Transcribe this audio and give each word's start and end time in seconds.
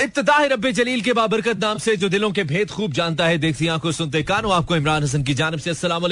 इब्तदाहिर 0.00 0.52
रबे 0.52 0.72
जलील 0.72 1.00
के 1.00 1.12
बाबरकत 1.12 1.58
नाम 1.58 1.78
से, 1.78 1.96
जो 1.96 2.08
दिलों 2.08 2.30
के 2.30 2.44
भेद 2.44 2.70
खूब 2.70 2.92
जानता 2.92 3.26
है। 3.26 3.38
देखती 3.38 3.66
आँखों 3.68 3.92
सुनते 3.92 4.22
कानो, 4.22 4.48
आपको 4.48 4.76
इमरान 4.76 5.02
हसन 5.02 5.22
की 5.22 5.34
जानब 5.34 5.58
से। 5.58 5.70
अस्सलाम 5.70 6.04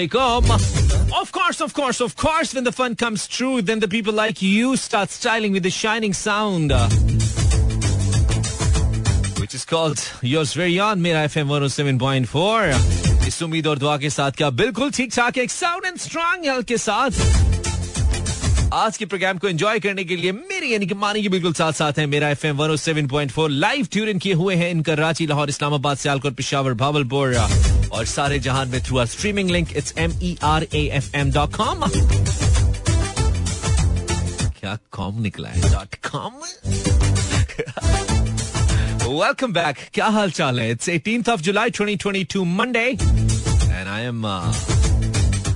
people 3.86 4.14
like 4.14 4.42
you 4.42 4.76
start 4.76 5.10
styling 5.10 5.54
with 5.54 5.68
sound 6.14 6.72
इस 13.26 13.42
उम्मीद 13.42 13.66
और 13.66 13.78
दुआ 13.78 13.96
के 13.98 14.10
साथ 14.10 14.30
क्या 14.30 14.50
बिल्कुल 14.50 14.90
ठीक 14.90 15.12
ठाक 15.14 15.38
एक 15.38 15.50
साउंड 15.50 15.84
एंड 15.86 15.98
स्ट्रॉन्ग 15.98 16.44
हेल्थ 16.44 16.66
के 16.66 16.78
साथ। 16.78 17.10
आज 18.74 18.96
के 18.96 19.04
प्रोग्राम 19.06 19.38
को 19.38 19.48
एंजॉय 19.48 19.78
करने 19.80 20.02
के 20.04 20.16
लिए 20.16 20.32
मेरी 20.32 20.72
यानी 20.72 20.86
कि 20.86 20.94
मानी 20.94 21.22
के 21.22 21.28
बिल्कुल 21.28 21.52
साथ 21.54 21.72
साथ 21.72 21.98
है, 21.98 22.04
मेरा 22.06 22.28
F 22.30 22.46
M 22.46 22.56
one 22.56 22.74
seven 22.76 23.06
point 23.08 23.30
four 23.32 23.50
live 23.50 23.86
tune 23.92 24.18
किए 24.18 24.32
हुए 24.34 24.54
हैं 24.56 24.70
इनका 24.70 24.94
रांची, 24.94 25.26
लाहौर, 25.26 25.48
इस्लामाबाद, 25.48 25.96
सियालकोट, 25.96 26.34
पिशावर, 26.36 26.74
भावलपुर 26.82 27.34
और 27.92 28.04
सारे 28.06 28.38
जहान 28.38 28.68
में 28.68 28.82
through 28.84 28.98
our 28.98 29.06
streaming 29.06 29.50
link 29.50 29.76
it's 29.76 29.94
M 29.98 30.12
E 30.22 30.36
R 30.52 30.66
A 30.74 30.84
F 30.98 31.16
M 31.16 31.32
dot 31.32 31.54
com 31.56 31.84
क्या 34.60 34.78
कॉम 34.92 35.20
निकला 35.22 35.48
है? 35.48 35.60
डॉट 35.72 35.94
कॉम 36.10 36.32
वेलकम 39.20 39.52
बैक 39.52 39.76
क्या 39.94 40.06
हाल 40.16 40.30
चाल 40.30 40.60
है? 40.60 40.70
It's 40.70 40.88
eighteen 40.88 41.24
of 41.32 41.40
July 41.42 41.70
twenty 41.70 41.96
twenty 42.02 42.24
two 42.34 42.44
Monday 42.44 42.86
and 42.88 43.88
I 43.88 44.02
am 44.02 44.26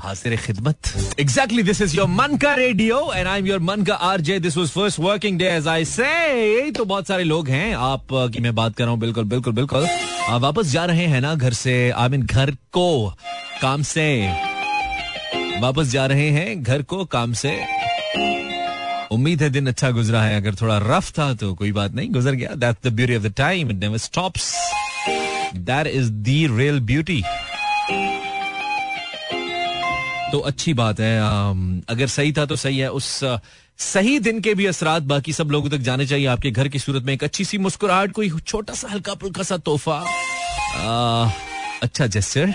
हाजिर 0.05 0.37
खिदमत 0.37 0.93
एग्जैक्टली 1.21 1.63
दिस 1.63 1.81
इज़ 1.83 1.97
योर 1.97 2.09
मन 2.09 2.37
का 2.37 2.55
radio 2.55 2.99
and 3.13 3.29
I 3.29 3.39
am 3.39 3.47
your 3.47 3.61
मन 3.61 3.83
का 3.85 3.95
R 4.09 4.21
J 4.21 4.39
this 4.41 4.57
was 4.57 4.71
first 4.71 4.99
working 5.01 5.39
day 5.39 5.49
as 5.51 5.69
I 5.69 5.85
say 5.85 6.71
तो 6.71 6.85
बहुत 6.85 7.07
सारे 7.07 7.25
लोग 7.25 7.49
हैं, 7.49 7.75
आप 7.75 8.07
की 8.13 8.41
मैं 8.41 8.55
बात 8.55 8.75
कर 8.77 8.85
रहा 8.85 8.93
हूँ, 8.93 9.01
बिल्कुल 9.01 9.25
बिल्कुल 9.25 9.53
बिल्कुल। 9.53 9.87
आप 10.29 10.41
वापस 10.41 10.67
जा 10.67 10.85
रहे 10.85 11.07
हैं 11.07 11.21
ना 11.21 11.35
घर 11.35 11.53
से 11.53 11.91
आई 11.91 12.09
मीन 12.09 12.23
घर 12.23 12.51
को, 12.73 13.15
काम 13.63 13.83
से। 13.83 14.07
वापस 15.61 15.87
जा 15.89 16.07
रहे 16.07 16.29
हैं 16.31 16.63
घर 16.63 16.83
को, 16.83 17.05
काम 17.07 17.33
से। 17.43 17.59
उम्मीद 19.13 19.43
है 19.43 19.49
दिन 19.51 19.67
अच्छा 19.67 19.91
गुजरा 19.91 20.23
है, 20.23 20.37
अगर 20.37 20.55
थोड़ा 20.61 20.79
रफ 20.83 21.11
था 21.19 21.33
तो 21.35 21.53
कोई 21.55 21.73
बात 21.73 21.95
नहीं, 21.95 22.11
गुजर 22.13 22.35
गया। 22.35 22.55
That's 22.57 22.89
the 22.89 22.93
beauty 22.95 23.17
of 23.17 23.23
the 23.23 23.33
time 23.37 23.71
it 23.71 23.77
never 23.77 23.99
stops 23.99 24.53
that 25.57 25.87
is 25.87 26.11
the 26.11 26.57
real 26.59 26.81
beauty 26.83 27.23
तो 30.35 30.39
अच्छी 30.43 30.73
बात 30.75 31.01
है 31.01 31.19
अगर 31.89 32.07
सही 32.09 32.33
था 32.33 32.45
तो 32.47 32.57
सही 32.57 32.79
है। 32.79 32.91
उस 32.93 33.09
सही 33.79 34.19
दिन 34.21 34.41
के 34.41 34.55
भी 34.55 34.67
असरात 34.67 35.03
बाकी 35.05 35.33
सब 35.33 35.51
लोगों 35.51 35.71
तक 35.71 35.79
जाने 35.87 36.07
चाहिए। 36.07 36.27
आपके 36.27 36.51
घर 36.51 36.69
की 36.69 36.79
सूरत 36.79 37.03
में 37.03 37.13
एक 37.15 37.25
अच्छी 37.25 37.45
सी 37.45 37.59
मुस्कुराहट, 37.59 38.13
कोई 38.13 38.31
छोटा 38.41 38.75
सा, 38.75 38.89
हल्का 38.89 39.15
फुल्का 39.15 39.43
सा 39.43 39.57
तोहफा। 39.59 39.99
अच्छा 41.83 42.07
जैसे 42.07 42.47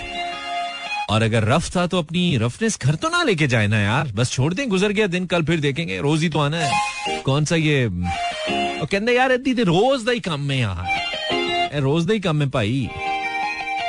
और 1.10 1.22
अगर 1.22 1.44
रफ 1.44 1.74
था 1.76 1.86
तो 1.86 1.98
अपनी 1.98 2.36
रफनेस 2.36 2.78
घर 2.78 2.94
तो 2.94 3.08
ना 3.08 3.22
लेके 3.22 3.46
जाए 3.46 3.66
ना 3.66 3.78
यार। 3.80 4.12
बस 4.12 4.30
छोड़ 4.32 4.52
दें, 4.54 4.68
गुजर 4.68 4.92
गया 4.92 5.06
दिन, 5.06 5.26
कल 5.26 5.42
फिर 5.44 5.60
देखेंगे, 5.60 5.98
रोज 6.00 6.22
ही 6.22 6.28
तो 6.28 6.38
आना 6.38 6.58
है। 6.58 7.22
कौन 7.22 7.44
सा 7.44 7.56
ये, 7.56 7.84
और 7.86 8.86
कहते 8.86 9.12
यार, 9.12 9.32
इतनी 9.32 9.62
रोज 9.64 10.04
द 10.04 10.20
काम 10.24 10.40
में 10.42 10.56
यहाँ 10.56 11.80
रोज 11.80 12.06
द 12.06 12.20
काम 12.24 12.36
में 12.36 12.50
भाई। 12.50 12.88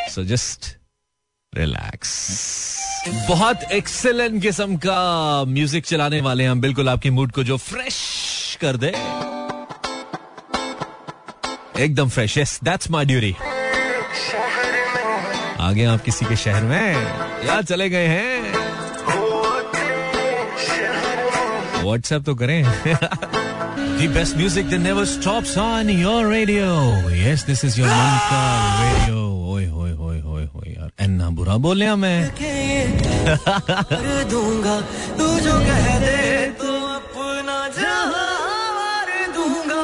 सो 0.09 0.23
जस्ट 0.25 0.75
रिलैक्स 1.53 2.09
बहुत 3.07 3.63
एक्सेलेंट 3.71 4.41
किस्म 4.41 4.75
का 4.77 5.43
म्यूज़िक 5.45 5.85
चलाने 5.85 6.21
वाले 6.21 6.43
हैं 6.43 6.51
हम। 6.51 6.61
बिल्कुल 6.61 6.89
आपके 6.89 7.09
मूड 7.09 7.31
को 7.31 7.43
जो 7.43 7.57
फ्रेश 7.57 8.57
कर 8.61 8.77
दे। 8.77 8.93
एकदम 11.83 12.09
fresh 12.09 12.37
yes 12.37 12.59
that's 12.63 12.91
my 12.91 13.05
duty 13.05 13.35
आगे 15.59 15.85
आप 15.85 16.01
किसी 16.01 16.25
के 16.25 16.35
शहर 16.35 16.63
में 16.63 16.93
या 17.47 17.61
चले 17.61 17.89
गए 17.89 18.07
हैं। 18.07 18.53
व्हाट्सएप 21.83 22.23
तो 22.25 22.35
करें। 22.35 22.63
The 24.01 24.07
best 24.07 24.35
music 24.37 24.69
that 24.69 24.81
never 24.83 25.05
stops 25.05 25.51
on 25.63 25.89
your 25.89 26.21
radio. 26.29 26.71
Yes, 27.17 27.43
this 27.49 27.63
is 27.63 27.77
your 27.77 27.89
Manka 27.89 28.41
radio. 28.81 29.40
एन्ना 31.01 31.29
बुरा 31.37 31.55
बोलिया 31.65 31.95
मैं 31.95 32.17
दूँगा 34.31 34.75
तू 35.19 35.27
जो 35.45 35.53
कह 35.69 35.87
दे 36.05 36.17
तो 36.61 36.71
अपना 36.95 37.57
दूँगा 39.37 39.81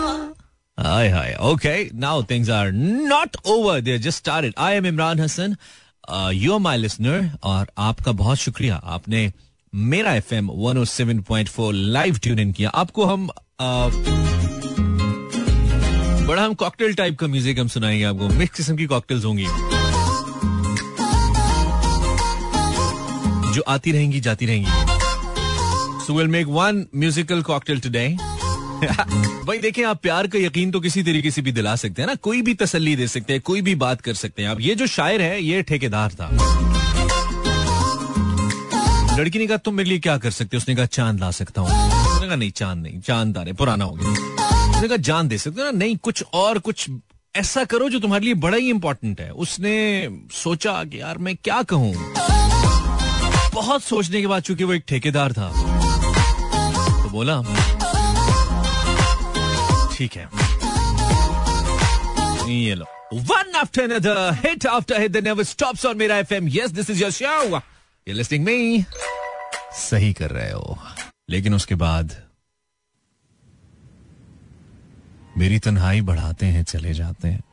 Hi, 0.77 1.09
hi. 1.09 1.29
Okay, 1.51 1.89
now 2.01 2.21
things 2.21 2.49
are 2.49 2.71
not 2.71 3.35
over. 3.53 3.81
They 3.81 3.97
just 3.97 4.19
started. 4.23 4.53
I 4.65 4.73
am 4.79 4.83
Imran 4.89 5.19
Hassan. 5.23 5.57
Uh, 6.07 6.31
you 6.41 6.53
are 6.57 6.59
my 6.65 6.75
listener. 6.83 7.17
और 7.43 7.67
आपका 7.87 8.11
बहुत 8.21 8.37
शुक्रिया 8.37 8.75
आपने 8.97 9.31
मेरा 9.93 10.13
F 10.15 10.33
M 10.35 10.49
one 10.65 10.83
seven 10.91 11.21
point 11.29 11.49
four 11.55 11.73
live 11.73 12.17
tune 12.23 12.39
in 12.39 12.51
किया 12.59 12.69
आपको 12.83 13.05
हम 13.05 13.27
आ, 13.29 13.87
बड़ा 16.27 16.43
हम 16.43 16.53
कॉकटेल 16.61 16.93
टाइप 16.95 17.17
का 17.19 17.27
म्यूज़िक 17.27 17.59
हम 17.59 17.67
सुनाएँगे 17.75 18.03
आपको 18.13 18.27
मिक्स 18.39 18.55
किस्म 18.57 18.75
की 18.77 18.85
कॉकटेल्स 18.93 19.25
होंगी 19.25 19.47
जो 23.57 23.63
आती 23.67 23.91
रहेंगी, 23.91 24.19
जाती 24.19 24.45
रहेंगी। 24.45 26.05
So 26.05 26.13
will 26.13 26.27
make 26.27 26.47
one 26.47 26.85
musical 26.95 27.41
cocktail 27.41 27.79
today 27.79 28.07
भाई, 29.45 29.57
देखें, 29.57 29.83
आप 29.83 30.01
प्यार 30.01 30.27
का 30.27 30.39
यकीन 30.39 30.71
तो 30.71 30.79
किसी 30.79 31.03
तरीके 31.03 31.31
से 31.31 31.41
भी 31.41 31.51
दिला 31.51 31.75
सकते 31.75 32.01
हैं 32.01 32.07
ना। 32.09 32.15
कोई 32.15 32.41
भी 32.41 32.53
तसल्ली 32.53 32.95
दे 32.95 33.07
सकते 33.07 33.33
हैं, 33.33 33.41
कोई 33.41 33.61
भी 33.61 33.75
बात 33.75 34.01
कर 34.01 34.13
सकते 34.13 34.41
हैं 34.41 34.49
आप। 34.49 34.59
ये 34.61 34.75
जो 34.75 34.87
शायर 34.87 35.21
है, 35.21 35.43
ये 35.43 35.61
ठेकेदार 35.61 36.11
था। 36.11 36.29
लड़की 39.19 39.39
ने 39.39 39.47
कहा, 39.47 39.57
तुम 39.57 39.75
मेरे 39.75 39.89
लिए 39.89 39.99
क्या 39.99 40.17
कर 40.17 40.31
सकते 40.31 40.57
हो? 40.57 40.57
उसने 40.57 40.75
कहा, 40.75 40.85
चाँद 40.85 41.19
ला 41.19 41.31
सकता 41.31 41.61
हूँ। 41.61 41.69
उसने 42.15 42.27
कहा, 42.27 42.35
नहीं, 42.35 42.51
चाँद 42.51 42.77
नहीं 42.77 42.99
चाँद 42.99 43.37
आ 43.37 43.41
रहे 43.41 43.53
पुराना 43.53 43.85
हो 43.85 43.91
गया। 43.91 44.09
उसने 44.75 44.87
कहा, 44.87 44.97
जान 44.97 45.27
दे 45.27 45.37
सकते 45.37 45.61
हो 45.61 45.65
ना? 45.65 45.71
नहीं, 45.71 45.97
कुछ 45.97 46.23
और, 46.33 46.59
कुछ 46.59 46.89
ऐसा 47.35 47.63
करो 47.63 47.89
जो 47.89 47.99
तुम्हारे 47.99 48.25
लिए 48.25 48.33
बड़ा 48.33 48.57
ही 48.57 48.69
इंपॉर्टेंट 48.69 49.21
है। 49.21 49.31
उसने 49.31 50.09
सोचा 50.31 50.83
कि, 50.83 51.01
यार, 51.01 51.17
मैं 51.17 51.35
क्या 51.35 51.61
कहूँ? 51.63 51.93
बहुत 53.57 53.83
सोचने 53.83 54.21
के 54.21 54.27
बाद 54.27 54.43
चूँकि 54.43 54.63
वो 54.63 54.73
एक 54.73 54.83
ठेकेदार 54.87 55.33
था 55.33 55.47
तो 57.03 57.09
बोला, 57.09 57.41
ठीक 59.95 60.15
है। 60.15 60.29
ये 62.53 62.75
लो। 62.75 62.85
One 63.13 63.55
after 63.55 63.99
after 64.69 64.97
hit 64.99 65.13
that 65.13 65.25
never 65.25 65.45
stops 65.49 65.85
on 65.85 65.95
मेरा 65.95 66.17
FM 66.17 66.49
your 66.49 67.11
show. 67.11 67.43
You're 67.51 68.17
listening 68.19 68.45
me. 68.47 68.83
सही 69.73 70.13
कर 70.13 70.31
रहे 70.31 70.51
हो। 70.51 70.77
लेकिन 71.29 71.53
उसके 71.53 71.75
बाद 71.75 72.15
मेरी 75.37 75.59
तन्हाई 75.59 76.01
बढ़ाते 76.01 76.45
हैं, 76.45 76.63
चले 76.63 76.93
जाते 76.93 77.27
हैं। 77.27 77.43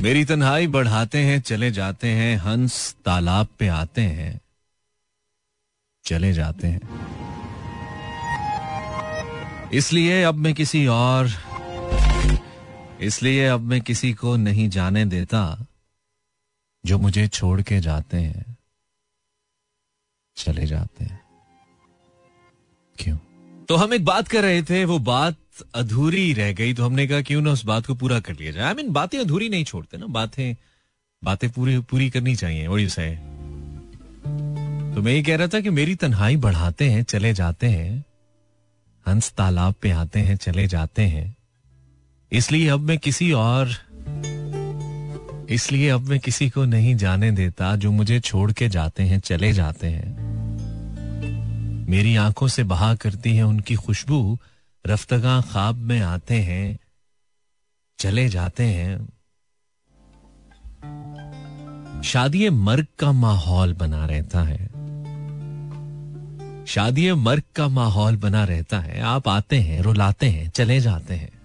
मेरी 0.00 0.24
तन्हाई 0.24 0.66
बढ़ाते 0.66 1.18
हैं, 1.18 1.40
चले 1.40 1.70
जाते 1.70 2.08
हैं, 2.08 2.36
हंस 2.36 2.96
तालाब 3.04 3.46
पे 3.58 3.68
आते 3.68 4.00
हैं, 4.00 4.40
चले 6.04 6.32
जाते 6.32 6.68
हैं। 6.68 6.80
इसलिए 9.72 10.22
अब 10.22 10.34
मैं 10.34 10.54
किसी 10.54 10.86
और, 10.86 11.30
इसलिए 13.00 13.46
अब 13.46 13.60
मैं 13.60 13.80
किसी 13.80 14.12
को 14.12 14.36
नहीं 14.36 14.68
जाने 14.68 15.04
देता, 15.04 15.66
जो 16.86 16.98
मुझे 16.98 17.28
छोड़ 17.28 17.62
के 17.62 17.80
जाते 17.80 18.16
हैं, 18.16 18.56
चले 20.36 20.66
जाते 20.66 21.04
हैं। 21.04 21.20
क्यों? 22.98 23.16
तो 23.68 23.76
हम 23.76 23.94
एक 23.94 24.04
बात 24.04 24.28
कर 24.28 24.42
रहे 24.42 24.62
थे, 24.62 24.84
वो 24.84 24.98
बात 24.98 25.36
अधूरी 25.74 26.32
रह 26.32 26.52
गई 26.52 26.74
तो 26.74 26.84
हमने 26.84 27.06
कहा, 27.06 27.20
क्यों 27.20 27.42
ना 27.42 27.50
उस 27.50 27.64
बात 27.64 27.86
को 27.86 27.94
पूरा 27.94 28.18
कर 28.20 28.34
लिया 28.34 28.52
जाए? 28.52 28.64
आई 28.64 28.74
मीन 28.74 28.90
बातें 28.92 29.18
अधूरी 29.18 29.48
नहीं 29.48 29.64
छोड़ते 29.64 29.98
ना, 29.98 30.06
बातें 30.06 30.54
बातें 31.22 31.48
पूरी 31.50 31.78
पूरी 31.80 32.10
करनी 32.10 32.34
चाहिए 32.36 32.66
और 32.66 32.88
से 32.88 33.10
तो 34.94 35.02
मैं 35.02 35.12
ये 35.12 35.22
कह 35.22 35.36
रहा 35.36 35.46
था 35.46 35.60
कि 35.60 35.70
मेरी 35.70 35.94
तन्हाई 35.94 36.36
बढ़ाते 36.36 36.90
हैं, 36.90 37.02
चले 37.02 37.32
जाते 37.34 37.66
हैं, 37.66 38.04
हंस 39.06 39.30
तालाब 39.32 39.74
पे 39.82 39.90
आते 39.90 40.20
हैं, 40.20 40.36
चले 40.36 40.66
जाते 40.66 41.02
हैं। 41.02 41.36
इसलिए 42.32 42.68
अब 42.68 42.80
मैं 42.80 42.98
किसी 42.98 43.30
और, 43.32 43.68
इसलिए 45.50 45.88
अब 45.88 46.08
मैं 46.08 46.18
किसी 46.20 46.48
को 46.50 46.64
नहीं 46.64 46.94
जाने 46.96 47.30
देता 47.30 47.74
जो 47.76 47.90
मुझे 47.90 48.20
छोड़ 48.20 48.52
के 48.52 48.68
जाते 48.68 49.02
हैं, 49.02 49.20
चले 49.20 49.52
जाते 49.52 49.86
हैं। 49.86 50.26
मेरी 51.88 52.16
आँखों 52.16 52.48
से 52.48 52.64
बहा 52.64 52.94
करती 52.94 53.36
है 53.36 53.42
उनकी 53.42 53.74
खुशबू 53.74 54.38
रफ्तगा 54.86 55.40
ख्वाब 55.40 55.74
में 55.74 56.00
आते 56.00 56.34
हैं, 56.34 56.78
चले 57.98 58.28
जाते 58.28 58.64
हैं। 58.64 59.08
शादी 62.02 62.50
मर्ग 62.50 62.86
का 62.98 63.12
माहौल 63.12 63.74
बना 63.74 64.06
रहता 64.06 64.42
है। 64.42 64.66
शादी 66.66 67.12
मर्ग 67.12 67.42
का 67.56 67.68
माहौल 67.68 68.16
बना 68.16 68.44
रहता 68.44 68.80
है। 68.80 69.00
आप 69.00 69.28
आते 69.28 69.60
हैं, 69.60 69.80
रुलाते 69.80 70.28
हैं, 70.28 70.50
चले 70.50 70.80
जाते 70.80 71.14
हैं। 71.14 71.38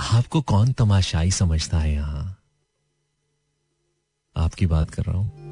आपको 0.00 0.42
कौन 0.42 0.72
तमाशाई 0.72 1.30
समझता 1.30 1.78
है 1.78 1.92
यहाँ? 1.92 2.36
आपकी 4.36 4.66
बात 4.66 4.90
कर 4.90 5.02
रहा 5.02 5.16
हूँ। 5.16 5.46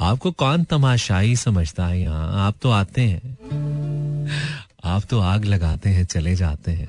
आपको 0.00 0.32
कौन 0.32 0.64
तमाशाई 0.64 1.36
समझता 1.36 1.86
है 1.86 2.00
यहाँ? 2.00 2.46
आप 2.46 2.54
तो 2.62 2.70
आते 2.70 3.08
हैं। 3.08 3.38
आप 4.84 5.02
तो 5.10 5.20
आग 5.20 5.44
लगाते 5.44 5.90
हैं, 5.90 6.04
चले 6.04 6.34
जाते 6.34 6.70
हैं। 6.70 6.88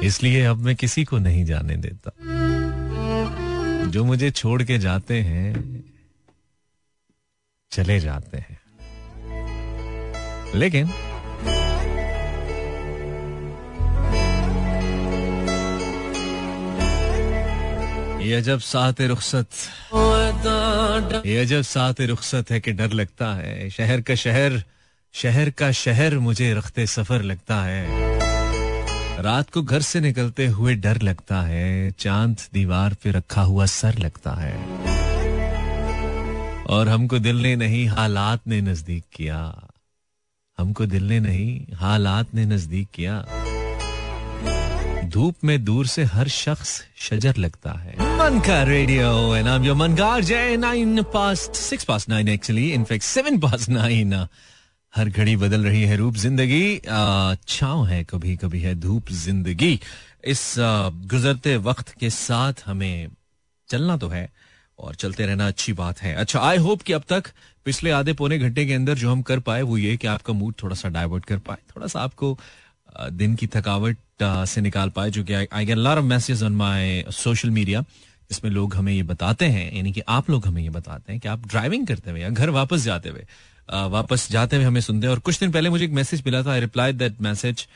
इसलिए 0.00 0.44
अब 0.44 0.56
मैं 0.56 0.76
किसी 0.76 1.04
को 1.04 1.18
नहीं 1.18 1.44
जाने 1.44 1.76
देता। 1.76 2.10
जो 3.86 4.04
मुझे 4.04 4.30
छोड़ 4.30 4.62
के 4.62 4.78
जाते 4.78 5.20
हैं, 5.20 5.84
चले 7.70 8.00
जाते 8.00 8.38
हैं। 8.38 8.58
लेकिन 10.54 10.90
ये 18.22 18.42
जब 18.42 18.60
साथ 18.60 18.92
रुखसत। 19.00 19.48
ये 21.26 21.46
जब 21.46 21.62
साथ 21.62 21.94
रुखसत 22.00 22.50
है 22.50 22.60
कि 22.60 22.72
डर 22.72 22.92
लगता 22.92 23.34
है। 23.34 23.70
शहर 23.70 24.00
का 24.00 24.14
शहर 24.14 24.62
शहर 25.14 25.50
का 25.50 25.72
शहर 25.72 26.18
मुझे 26.18 26.54
रखते 26.54 26.86
सफ़र 26.86 27.22
लगता 27.22 27.62
है। 27.62 27.86
रात 29.22 29.50
को 29.50 29.62
घर 29.62 29.80
से 29.80 30.00
निकलते 30.00 30.46
हुए 30.46 30.74
डर 30.74 31.02
लगता 31.02 31.42
है। 31.42 31.90
चाँद 31.90 32.36
दीवार 32.52 32.94
पे 32.94 33.10
रखा 33.10 33.42
हुआ 33.42 33.66
सर 33.66 33.98
लगता 33.98 34.30
है। 34.30 34.54
और 36.64 36.88
हमको 36.88 37.18
दिल 37.18 37.36
ने 37.36 37.56
नहीं, 37.56 37.86
हालात 37.86 38.40
ने 38.46 38.60
नज़दीक 38.60 39.04
किया। 39.12 39.68
हमको 40.58 40.86
दिल 40.86 41.04
ने 41.04 41.20
नहीं, 41.20 41.76
हालात 41.76 42.34
ने 42.34 42.44
नज़दीक 42.44 42.88
किया। 42.94 43.24
धूप 45.12 45.44
में 45.44 45.64
दूर 45.64 45.86
से 45.86 46.02
हर 46.04 46.28
शख्स 46.28 46.70
शजर 46.98 47.36
लगता 47.36 47.72
है। 47.72 47.94
मन 48.18 48.38
का 48.46 48.62
radio 48.62 49.34
and 49.36 49.48
I 49.48 49.56
am 49.56 49.64
your 49.64 49.76
मनकार 49.76 50.22
जय 50.24 50.56
nine 50.56 51.02
past 51.12 51.56
six 51.56 51.84
past 51.84 52.08
nine 52.08 52.28
actually 52.28 52.70
in fact 52.72 53.04
seven 53.04 53.38
past 53.40 53.68
nine 53.70 54.14
हर 54.94 55.08
घड़ी 55.08 55.36
बदल 55.36 55.64
रही 55.64 55.82
है 55.82 55.96
रूप 55.96 56.14
ज़िंदगी। 56.16 56.78
छाव 57.48 57.84
है 57.86 58.02
कभी 58.04 58.36
कभी 58.36 58.60
है 58.60 58.74
धूप 58.80 59.10
ज़िंदगी। 59.12 59.78
इस 60.26 60.54
गुजरते 60.58 61.56
वक्त 61.68 61.94
के 62.00 62.10
साथ 62.10 62.66
हमें 62.66 63.08
चलना 63.68 63.96
तो 63.96 64.08
है, 64.08 64.28
और 64.78 64.94
चलते 64.94 65.26
रहना 65.26 65.46
अच्छी 65.48 65.72
बात 65.74 66.00
है। 66.02 66.14
अच्छा 66.14 66.40
आई 66.40 66.56
होप 66.58 66.82
कि 66.82 66.92
अब 66.92 67.02
तक 67.08 67.28
पिछले 67.66 67.90
आधे 67.92 68.12
पौने 68.12 68.38
घंटे 68.38 68.66
के 68.66 68.74
अंदर 68.74 68.94
जो 68.94 69.10
हम 69.10 69.22
कर 69.22 69.40
पाए, 69.40 69.62
वो 69.62 69.76
ये 69.78 69.96
कि 69.96 70.06
आपका 70.08 70.32
मूड 70.32 70.54
थोड़ा 70.62 70.76
सा 70.76 70.88
डाइवर्ट 70.90 71.24
कर 71.24 71.38
पाए। 71.40 71.58
थोड़ा 71.76 71.86
सा 71.86 72.00
आपको 72.00 72.38
दिन 73.12 73.34
की 73.34 73.46
थकावट 73.46 73.96
से 74.22 74.60
निकाल 74.60 74.90
पाए, 74.90 75.10
जो 75.10 75.24
कि 75.24 75.34
I 75.34 75.64
get 75.64 75.76
lot 75.78 75.98
of 75.98 76.04
message 76.06 76.42
on 76.42 76.52
my 76.56 77.04
social 77.12 77.50
media 77.50 77.84
इसमें 78.30 78.50
लोग 78.50 78.74
हमें 78.74 78.92
ये 78.92 79.02
बताते 79.04 79.46
हैं, 79.46 79.72
यानी 79.76 79.92
कि 79.92 80.02
आप 80.08 80.30
लोग 80.30 80.46
हमें 80.46 80.62
ये 80.62 80.70
बताते 80.70 81.12
हैं 81.12 81.20
कि 81.20 81.28
आप 81.28 81.46
ड्राइविंग 81.48 81.86
करते 81.86 82.10
हुए 82.10 82.20
या 82.20 82.28
घर 82.30 82.50
वापस 82.50 82.84
जाते 82.84 83.08
हुए 83.08 83.26
वापस 83.90 84.26
जाते 84.30 84.56
हुए 84.56 84.64
हमें 84.64 84.80
सुनते 84.80 85.06
हैं। 85.06 85.12
और 85.14 85.18
कुछ 85.20 85.38
दिन 85.40 85.50
पहले 85.52 85.70
मुझे 85.70 85.84
एक 85.84 85.92
मैसेज 85.92 86.22
मिला 86.26 86.42
था 86.42 86.50
आई 86.52 86.60
रिप्लाई 86.60 86.92
दैट 86.92 87.20
मैसेज 87.22 87.66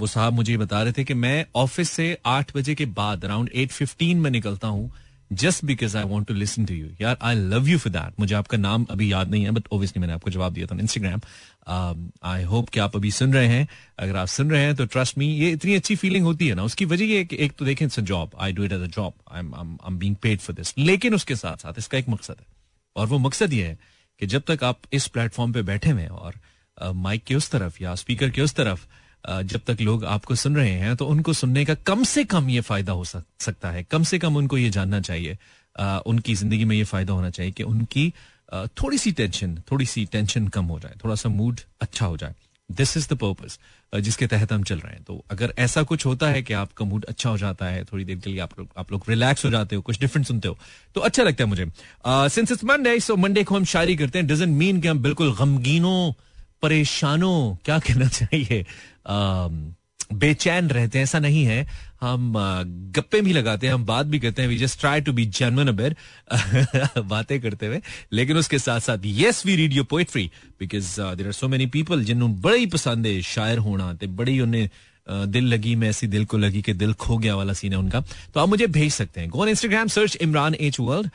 वो 0.00 0.06
साहब 0.06 0.32
मुझे 0.32 0.52
ये 0.52 0.58
बता 0.58 0.82
रहे 0.82 0.92
थे 0.92 1.04
कि 1.04 1.14
मैं 1.14 1.44
ऑफ़िस 1.56 1.90
से 1.90 2.16
आठ 2.26 2.56
बजे 2.56 2.74
के 2.74 2.86
बाद 3.00 3.24
अराउंड 3.24 3.50
एट 3.54 3.72
फिफ्टीन 3.72 4.20
में 4.20 4.30
निकलता 4.30 4.68
हूँ 4.68 4.90
just 5.32 5.64
because 5.64 5.96
I 5.96 6.04
want 6.04 6.28
to 6.28 6.34
listen 6.34 6.64
to 6.64 6.74
you 6.74 6.88
यार 7.00 7.16
I 7.22 7.34
love 7.34 7.68
you 7.68 7.78
for 7.78 7.92
that 7.92 8.20
मुझे 8.20 8.34
आपका 8.34 8.58
नाम 8.58 8.86
अभी 8.90 9.10
याद 9.12 9.30
नहीं 9.30 9.44
है 9.44 9.50
बट 9.50 9.68
ओबियसली 9.72 10.00
मैंने 10.00 10.12
आपको 10.12 10.30
जवाब 10.30 10.52
दिया 10.52 10.66
था 10.66 10.76
इंस्टाग्राम 10.80 12.10
आई 12.24 12.42
होप 12.44 12.68
कि 12.68 12.80
आप 12.80 12.96
अभी 12.96 13.10
सुन 13.10 13.32
रहे 13.32 13.46
हैं। 13.48 13.66
अगर 13.98 14.16
आप 14.16 14.26
सुन 14.28 14.50
रहे 14.50 14.62
हैं 14.62 14.74
तो 14.76 14.86
ट्रस्ट 14.86 15.18
मी 15.18 15.26
ये 15.28 15.50
इतनी 15.50 15.74
अच्छी 15.74 15.96
फीलिंग 15.96 16.24
होती 16.24 16.48
है 16.48 16.54
ना। 16.54 16.62
उसकी 16.62 16.84
वजह 16.84 17.04
ये 17.04 17.28
एक 17.32 17.52
तो 17.58 17.64
देखें 17.64 17.84
it's 17.86 17.98
a 17.98 18.02
job 18.02 18.30
I 18.40 18.52
do 18.52 18.64
it 18.64 18.72
as 18.72 18.82
a 18.82 18.86
job 18.86 19.12
I 19.32 19.40
am 19.40 19.98
being 19.98 20.16
paid 20.16 20.40
for 20.40 20.56
this 20.56 20.74
लेकिन 20.78 21.14
उसके 21.14 21.36
साथ 21.36 21.56
साथ 21.56 21.78
इसका 21.78 21.98
एक 21.98 22.08
मकसद 22.08 22.36
है। 22.40 22.46
और 22.96 23.06
वो 23.06 23.18
मकसद 23.18 23.52
ये 23.52 23.66
है 23.66 23.78
कि 24.20 24.26
जब 24.26 24.42
तक 24.48 24.64
आप 24.64 24.80
इस 24.92 25.06
प्लेटफॉर्म 25.06 25.52
पे 25.52 25.62
बैठे 25.62 25.90
हुए 25.90 26.02
हैं 26.02 26.08
और 26.08 26.34
माइक 26.94 27.22
uh, 27.22 27.26
के 27.28 27.34
उस 27.34 27.50
तरफ़ 27.50 27.82
या 27.82 27.94
स्पीकर 27.94 28.30
के 28.30 28.42
उस 28.42 28.54
तरफ़ 28.54 28.86
जब 29.26 29.60
तक 29.66 29.80
लोग 29.80 30.04
आपको 30.06 30.34
सुन 30.34 30.56
रहे 30.56 30.72
हैं 30.72 30.94
तो 30.96 31.06
उनको 31.06 31.32
सुनने 31.32 31.64
का 31.64 31.74
कम 31.86 32.04
से 32.04 32.24
कम 32.26 32.48
ये 32.50 32.60
फ़ायदा 32.62 32.92
हो 32.92 33.04
सकता 33.04 33.70
है। 33.70 33.82
कम 33.84 34.02
से 34.02 34.18
कम 34.18 34.36
उनको 34.36 34.58
ये 34.58 34.70
जानना 34.70 35.00
चाहिए। 35.02 35.36
उनकी 36.06 36.34
ज़िंदगी 36.34 36.64
में 36.64 36.76
ये 36.76 36.84
फ़ायदा 36.84 37.12
होना 37.12 37.30
चाहिए 37.30 37.52
कि 37.52 37.62
उनकी 37.64 38.12
थोड़ी 38.82 38.98
सी 38.98 39.12
टेंशन 39.12 39.58
थोड़ी 39.70 39.86
सी 39.86 40.04
टेंशन 40.12 40.48
कम 40.48 40.64
हो 40.64 40.78
जाए 40.80 40.94
थोड़ा 41.04 41.14
सा 41.14 41.28
मूड 41.30 41.60
अच्छा 41.80 42.06
हो 42.06 42.16
जाए। 42.16 42.34
दिस 42.70 42.96
इज़ 42.96 43.08
द 43.08 43.16
पर्पज 43.16 43.58
जिसके 44.02 44.26
तहत 44.26 44.52
हम 44.52 44.62
चल 44.64 44.78
रहे 44.78 44.92
हैं। 44.92 45.02
तो 45.04 45.24
अगर 45.30 45.52
ऐसा 45.58 45.82
कुछ 45.82 46.06
होता 46.06 46.28
है 46.28 46.42
कि 46.42 46.54
आपका 46.54 46.84
मूड 46.84 47.04
अच्छा 47.04 47.30
हो 47.30 47.36
जाता 47.38 47.66
है, 47.66 47.84
थोड़ी 47.84 48.04
देर 48.04 48.18
के 48.18 48.30
लिए 48.30 48.40
आप 48.40 48.58
लोग 48.58 48.68
आप 48.78 48.92
लोग 48.92 49.04
रिलैक्स 49.08 49.44
हो 49.44 49.50
जाते 49.50 49.76
हो, 49.76 49.82
कुछ 49.82 50.00
डिफरेंट 50.00 50.26
सुनते 50.26 50.48
हो 50.48 50.56
तो 50.96 51.00
अच्छा 51.00 51.22
लगता 51.22 51.44
है 51.44 51.48
मुझे। 51.48 51.66
Since 52.06 52.52
it's 52.52 52.64
Monday 52.64 52.98
so 53.00 53.16
Monday 53.16 53.44
को 53.44 53.56
हम 53.56 53.64
शायरी 53.66 53.96
करते 53.96 54.18
हैं। 54.18 54.26
डजेंट 54.26 54.56
मीन 54.56 54.80
कि 54.80 54.88
हम 54.88 54.98
बिल्कुल 55.02 55.34
गमगीनों 55.36 56.12
परेशानों, 56.62 57.56
क्या 57.64 57.78
कहना 57.78 58.08
चाहिए? 58.08 58.64
बेचैन 60.14 60.68
रहते 60.68 60.98
हैं, 60.98 61.02
ऐसा 61.04 61.18
नहीं 61.18 61.44
है। 61.44 61.66
हम 62.00 62.32
गप्पे 62.96 63.20
भी 63.20 63.32
लगाते 63.32 63.66
हैं, 63.66 63.74
हम 63.74 63.84
बात 63.84 64.06
भी 64.06 64.18
करते 64.18 64.42
हैं। 64.42 64.48
We 64.48 64.56
just 64.56 64.80
try 64.80 65.00
to 65.00 65.12
be 65.12 65.24
genuine 65.26 65.68
अबेर 65.68 65.96
बातें 67.02 67.40
करते 67.40 67.66
हुए। 67.66 67.80
लेकिन 68.12 68.36
उसके 68.36 68.58
साथ 68.58 68.80
साथ 68.80 68.98
yes 69.04 69.44
we 69.46 69.56
read 69.56 69.72
your 69.72 69.86
poetry 69.90 70.30
because 70.60 71.00
there 71.16 71.26
are 71.26 71.32
so 71.32 71.48
many 71.48 71.66
people 71.66 72.04
जिन्होंने 72.04 72.34
बड़े 72.34 72.58
ही 72.58 72.66
पसंद 72.66 73.06
है 73.06 73.20
शायर 73.22 73.58
होना 73.58 73.92
बड़ी 74.04 74.38
उन्हें 74.40 74.68
दिल 75.08 75.44
लगी, 75.44 75.74
मैं 75.76 75.88
ऐसी 75.88 76.06
दिल 76.06 76.24
को 76.24 76.38
लगी 76.38 76.62
कि 76.62 76.72
दिल 76.74 76.92
खो 76.94 77.16
गया 77.18 77.34
वाला 77.36 77.52
सीन 77.52 77.72
है 77.72 77.78
उनका। 77.78 78.00
तो 78.34 78.40
आप 78.40 78.48
मुझे 78.48 78.66
भेज 78.68 78.92
सकते 78.92 79.20
हैं। 79.20 79.28
Go on 79.30 79.48
Instagram 79.48 79.88
search 79.88 80.16
Imran 80.16 80.54
H 80.54 80.80
world 80.80 81.10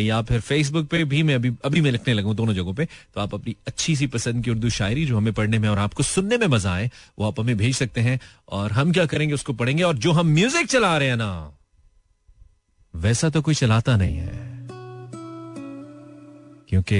या 0.00 0.20
फिर 0.22 0.40
फेसबुक 0.40 0.86
पे 0.88 1.02
भी 1.04 1.22
मैं 1.22 1.34
अभी 1.34 1.52
अभी 1.64 1.80
मैं 1.80 1.92
लिखने 1.92 2.14
लगूँ 2.14 2.34
दोनों 2.36 2.54
जगहों 2.54 2.74
पे। 2.74 2.84
तो 2.84 3.20
आप 3.20 3.34
अपनी 3.34 3.54
अच्छी 3.66 3.96
सी 3.96 4.06
पसंद 4.08 4.44
की 4.44 4.50
उर्दू 4.50 4.70
शायरी 4.70 5.04
जो 5.06 5.16
हमें 5.16 5.32
पढ़ने 5.34 5.58
में 5.58 5.68
और 5.68 5.78
आपको 5.78 6.02
सुनने 6.04 6.38
में 6.38 6.46
मज़ा 6.46 6.72
आए, 6.72 6.90
वो 7.18 7.26
आप 7.26 7.40
हमें 7.40 7.56
भेज 7.56 7.76
सकते 7.76 8.00
हैं 8.00 8.18
और 8.48 8.72
हम 8.72 8.92
क्या 8.92 9.06
करेंगे 9.06 9.34
उसको 9.34 9.52
पढ़ेंगे 9.54 9.82
और 9.82 9.96
जो 9.96 10.12
हम 10.12 10.34
म्यूज़िक 10.34 10.66
चला 10.66 10.96
रहे 10.98 11.08
हैं 11.08 11.16
ना, 11.16 11.54
वैसा 12.94 13.28
तो 13.30 13.42
कोई 13.42 13.54
चलाता 13.54 13.96
नहीं 13.96 14.16
है। 14.16 14.46
क्योंकि 16.68 16.98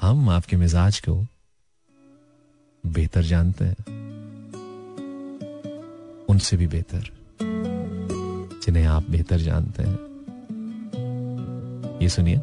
हम 0.00 0.28
आपके 0.30 0.56
मिजाज 0.56 1.00
को 1.00 1.14
बेहतर 2.84 3.22
जानते 3.24 3.64
हैं। 3.64 3.94
उनसे 6.28 6.56
भी 6.56 6.66
बेहतर। 6.66 7.10
जिन्हें 8.66 8.84
आप 8.86 9.10
बेहतर 9.10 9.38
जानते 9.40 9.82
हैं। 9.82 9.98
ये 12.02 12.08
सुनिए। 12.08 12.40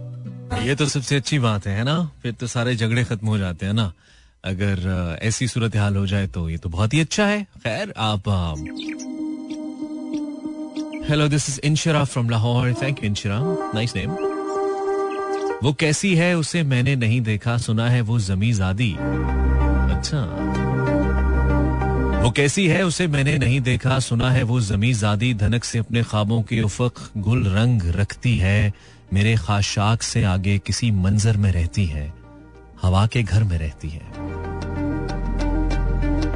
ये 0.67 0.75
तो 0.75 0.85
सबसे 0.85 1.15
अच्छी 1.15 1.39
बात 1.39 1.67
है 1.67 1.83
ना? 1.83 2.11
फिर 2.23 2.31
तो 2.31 2.47
सारे 2.47 2.75
झगड़े 2.75 3.03
खत्म 3.03 3.27
हो 3.27 3.37
जाते 3.37 3.65
हैं 3.65 3.73
ना। 3.73 3.91
अगर 4.45 5.19
ऐसी 5.21 5.47
सूरत 5.47 5.75
हाल 5.75 5.95
हो 5.95 6.05
जाए 6.07 6.27
तो 6.27 6.49
ये 6.49 6.57
तो 6.57 6.69
बहुत 6.69 6.93
ही 6.93 6.99
अच्छा 6.99 7.25
है। 7.25 7.43
खैर, 7.43 7.93
आप 7.97 8.29
hello 11.09 11.27
this 11.27 11.49
is 11.49 11.59
Inshra 11.63 12.03
from 12.03 12.29
Lahore 12.29 12.73
thank 12.73 13.03
you 13.03 13.09
Inshra 13.09 13.39
nice 13.75 13.95
name 13.95 14.11
वो 15.63 15.73
कैसी 15.73 16.15
है, 16.15 16.37
उसे 16.37 16.63
मैंने 16.63 16.95
नहीं 16.95 17.21
देखा। 17.21 17.57
सुना 17.57 17.89
है 17.89 18.01
वो 18.01 18.19
जमी 18.19 18.51
जादी 18.53 18.91
अच्छा। 18.93 20.21
वो 22.23 22.29
कैसी 22.31 22.67
है, 22.67 22.83
उसे 22.85 23.07
मैंने 23.07 23.37
नहीं 23.37 23.59
देखा। 23.61 23.97
सुना 23.99 24.29
है 24.31 24.43
वो 24.43 24.59
जमी 24.61 24.93
जादी 24.93 25.33
धनक 25.33 25.63
से 25.63 25.79
अपने 25.79 26.03
ख्वाबों 26.03 26.41
के 26.41 26.61
उफक 26.61 26.99
गुल 27.17 27.47
रंग 27.47 27.81
रखती 27.85 28.37
है। 28.37 28.73
मेरे 29.13 29.35
खाशाक 29.35 30.01
से 30.01 30.23
आगे 30.23 30.57
किसी 30.59 30.91
मंजर 30.91 31.37
में 31.37 31.51
रहती 31.51 31.85
है, 31.85 32.13
हवा 32.81 33.05
के 33.07 33.23
घर 33.23 33.43
में 33.43 33.57
रहती 33.57 33.89
है। 33.89 34.01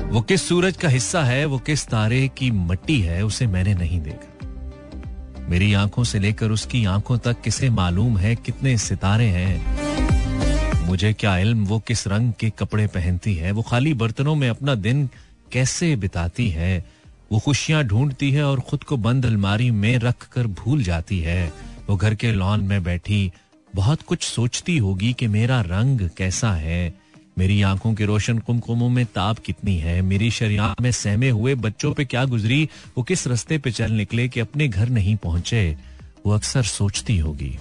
वो 0.10 0.22
किस 0.22 0.48
सूरज 0.50 0.78
का 0.78 0.90
हिस्सा 0.90 1.24
है, 1.24 1.46
वो 1.46 1.58
किस 1.60 1.88
तारे 1.88 2.28
की 2.28 2.52
मट्टी 2.52 3.00
है, 3.02 3.26
उसे 3.26 3.48
मैंने 3.48 3.74
नहीं 3.74 4.02
देखा। 4.02 5.46
मेरी 5.50 5.74
आँखों 5.74 6.04
से 6.04 6.20
लेकर 6.20 6.52
उसकी 6.52 6.86
आँखों 6.86 7.18
तक 7.18 7.42
किसे 7.42 7.70
मालूम 7.70 8.18
है, 8.18 8.36
कितने 8.36 8.78
सितारे 8.78 9.26
हैं। 9.26 10.86
मुझे 10.86 11.14
क्या 11.14 11.38
इल्म, 11.38 11.66
वो 11.66 11.80
किस 11.80 12.08
रंग 12.08 12.34
के 12.34 12.50
कपड़े 12.50 12.88
पहनती 12.88 13.36
है। 13.36 13.52
वो 13.52 13.62
खाली 13.62 13.94
बर्तनों 13.94 14.36
में 14.36 14.50
अपना 14.50 14.76
दिन 14.76 15.10
कैसे 15.52 15.96
बिताती 15.96 16.50
है? 16.50 16.86
वो 17.32 17.40
खुशियाँ 17.40 17.84
ढूंढती 17.84 18.32
है 18.32 18.44
और 18.44 18.60
खुद 18.60 18.84
को 18.84 18.98
बंद 18.98 19.26
अलमारी 19.26 19.72
में 19.72 19.98
रख 19.98 20.28
कर 20.28 20.48
भूल 20.48 20.84
जाती 20.84 21.20
है। 21.20 21.54
वो 21.90 21.96
घर 21.96 22.16
के 22.16 22.32
लॉन 22.32 22.64
में 22.64 22.84
बैठी 22.84 23.32
बहुत 23.76 24.02
कुछ 24.02 24.24
सोचती 24.24 24.78
होगी 24.78 25.14
कि 25.14 25.28
मेरा 25.28 25.62
रंग 25.62 26.10
कैसा 26.18 26.52
है। 26.52 26.94
मेरी 27.38 27.62
आँखों 27.62 27.94
के 27.94 28.06
रोशन 28.06 28.38
कुमकुमों 28.38 28.90
में 28.90 29.06
ताप 29.06 29.40
कितनी 29.40 29.78
है। 29.78 30.02
मेरी 30.02 30.32
शरिया 30.32 30.76
में 30.82 30.92
सहमे 30.92 31.30
हुए 31.30 31.56
बच्चों 31.56 31.94
पे 31.94 32.06
क्या 32.06 32.26
गुजरी? 32.26 32.70
वो 32.98 33.04
किस 33.04 33.28
रस्ते 33.28 33.58
पे 33.58 33.72
चल 33.72 33.92
निकले 33.92 34.28
कि 34.28 34.40
अपने 34.40 34.68
घर 34.68 34.90
नहीं 34.90 35.16
पहुँचे? 35.16 35.78
वो 36.26 36.32
अक्सर 36.32 36.64
सोचती 36.64 37.18
होगी। 37.18 37.60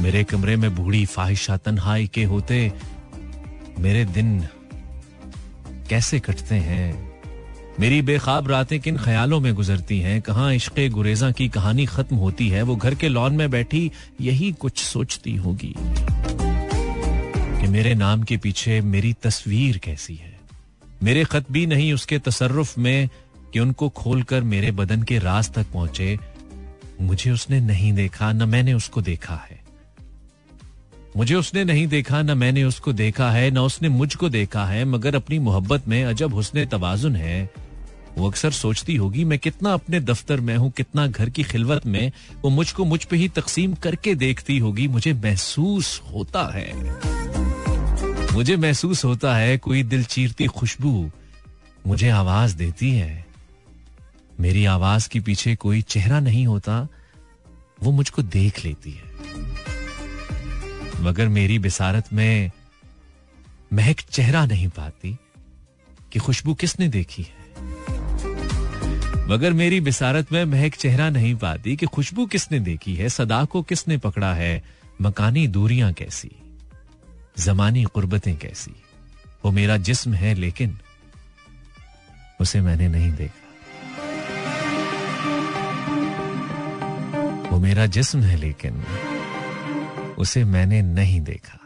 मेरे 0.00 0.24
कमरे 0.24 0.56
में 0.56 0.76
बूढ़ी 0.76 1.06
फाहिशा 1.06 1.56
तन्हाई 1.56 2.06
के 2.06 2.24
होते 2.24 2.72
मेरे 3.78 4.04
दिन 4.04 4.48
कैसे 5.94 6.20
कटते 6.20 6.54
हैं? 6.54 7.12
मेरी 7.80 8.02
बेखाब 8.02 8.50
रातें 8.50 8.80
किन 8.80 8.96
ख्यालों 8.96 9.40
में 9.40 9.54
गुजरती 9.54 10.00
हैं? 10.00 10.22
कहाँ 10.22 10.54
इश्क 10.54 10.88
गुरेजा 10.88 11.30
की 11.30 11.48
कहानी 11.48 11.86
खत्म 11.86 12.16
होती 12.16 12.48
है? 12.48 12.62
वो 12.62 12.76
घर 12.76 12.94
के 12.94 13.08
लॉन 13.08 13.34
में 13.34 13.50
बैठी 13.50 13.92
यही 14.20 14.52
कुछ 14.52 14.78
सोचती 14.78 15.36
होगी। 15.36 15.74
कि 17.60 17.66
मेरे 17.66 17.94
नाम 17.94 18.22
के 18.22 18.36
पीछे 18.36 18.80
मेरी 18.80 19.12
तस्वीर 19.12 19.78
कैसी 19.78 20.14
है? 20.14 20.40
मेरे 21.02 21.24
खत 21.24 21.44
भी 21.52 21.66
नहीं 21.66 21.92
उसके 21.92 22.18
तसरफ 22.18 22.78
में 22.78 23.08
कि 23.52 23.60
उनको 23.60 23.88
खोलकर 23.88 24.42
मेरे 24.42 24.70
बदन 24.70 25.02
के 25.02 25.18
राज 25.18 25.50
तक 25.50 25.66
पहुँचे। 25.72 26.18
मुझे 27.00 27.30
उसने 27.30 27.60
नहीं 27.60 27.92
देखा, 27.92 28.32
न 28.32 28.48
मैंने 28.48 28.74
उसको 28.74 29.02
देखा 29.02 29.46
है। 29.50 29.63
मुझे 31.16 31.34
उसने 31.34 31.64
नहीं 31.64 31.86
देखा, 31.86 32.22
न 32.22 32.38
मैंने 32.38 32.64
उसको 32.64 32.92
देखा 32.92 33.30
है, 33.30 33.50
न 33.50 33.58
उसने 33.58 33.88
मुझको 33.88 34.28
देखा 34.28 34.64
है, 34.64 34.84
मगर 34.84 35.14
अपनी 35.14 35.38
मोहब्बत 35.38 35.88
में 35.88 36.04
अजब 36.04 36.34
हुस्न 36.34 36.66
तवाजुन 36.66 37.16
है। 37.16 37.50
वो 38.18 38.28
अक्सर 38.28 38.50
सोचती 38.50 38.96
होगी, 38.96 39.24
मैं 39.24 39.38
कितना 39.38 39.72
अपने 39.72 40.00
दफ्तर 40.00 40.40
में 40.40 40.56
हूँ, 40.56 40.70
कितना 40.70 41.06
घर 41.06 41.30
की 41.30 41.42
खिलवत 41.42 41.86
में, 41.86 42.12
वो 42.42 42.50
मुझको 42.50 42.84
मुझ 42.84 43.04
पे 43.04 43.16
ही 43.16 43.28
तकसीम 43.28 43.74
करके 43.74 44.14
देखती 44.14 44.58
होगी, 44.58 44.88
मुझे 44.88 45.12
महसूस 45.12 46.02
होता 46.12 46.52
है। 46.54 46.72
मुझे 48.34 48.56
महसूस 48.56 49.04
होता 49.04 49.36
है, 49.36 49.58
कोई 49.58 49.82
दिल 49.82 50.04
चीरती 50.04 50.46
खुशबू 50.46 51.10
मुझे 51.86 52.08
आवाज़ 52.08 52.56
देती 52.56 52.90
है। 52.90 53.26
मेरी 54.40 54.64
आवाज़ 54.64 55.08
के 55.08 55.20
पीछे 55.20 55.54
कोई 55.54 55.82
चेहरा 55.82 56.20
नहीं 56.20 56.46
होता, 56.46 56.88
वो 57.82 57.90
मुझको 57.90 58.22
देख 58.22 58.64
लेती 58.64 58.90
है। 58.90 59.14
मगर 61.04 61.28
मेरी 61.28 61.58
बिसारत 61.58 62.12
में 62.12 62.50
महक 63.72 64.00
चेहरा 64.00 64.46
नहीं 64.46 64.68
पाती 64.68 65.18
कि 66.12 66.18
खुशबू 66.18 66.54
किसने 66.54 66.88
देखी 66.88 67.22
है। 67.22 67.44
मगर 69.28 69.52
मेरी 69.52 69.80
बिसारत 69.80 70.32
में 70.32 70.44
महक 70.44 70.74
चेहरा 70.74 71.10
नहीं 71.10 71.34
पाती 71.34 71.76
कि 71.76 71.86
खुशबू 71.86 72.26
किसने 72.26 72.60
देखी 72.60 72.94
है 72.94 73.08
सदा 73.08 73.44
को 73.44 73.62
किसने 73.62 73.98
पकड़ा 73.98 74.34
है, 74.34 74.64
मकानी 75.02 75.46
दूरियाँ 75.46 75.92
कैसी, 75.92 76.30
जमानी 77.38 77.84
कुर्बतें 77.84 78.36
कैसी। 78.36 78.74
वो 79.44 79.50
मेरा 79.50 79.76
जिस्म 79.76 80.14
है, 80.14 80.34
लेकिन 80.34 80.78
उसे 82.40 82.60
मैंने 82.60 82.88
नहीं 82.88 83.12
देखा। 83.12 83.40
वो 87.50 87.58
मेरा 87.60 87.86
जिस्म 87.86 88.20
है, 88.20 88.36
लेकिन 88.36 88.84
उसे 90.18 90.44
मैंने 90.44 90.80
नहीं 90.82 91.20
देखा 91.20 91.58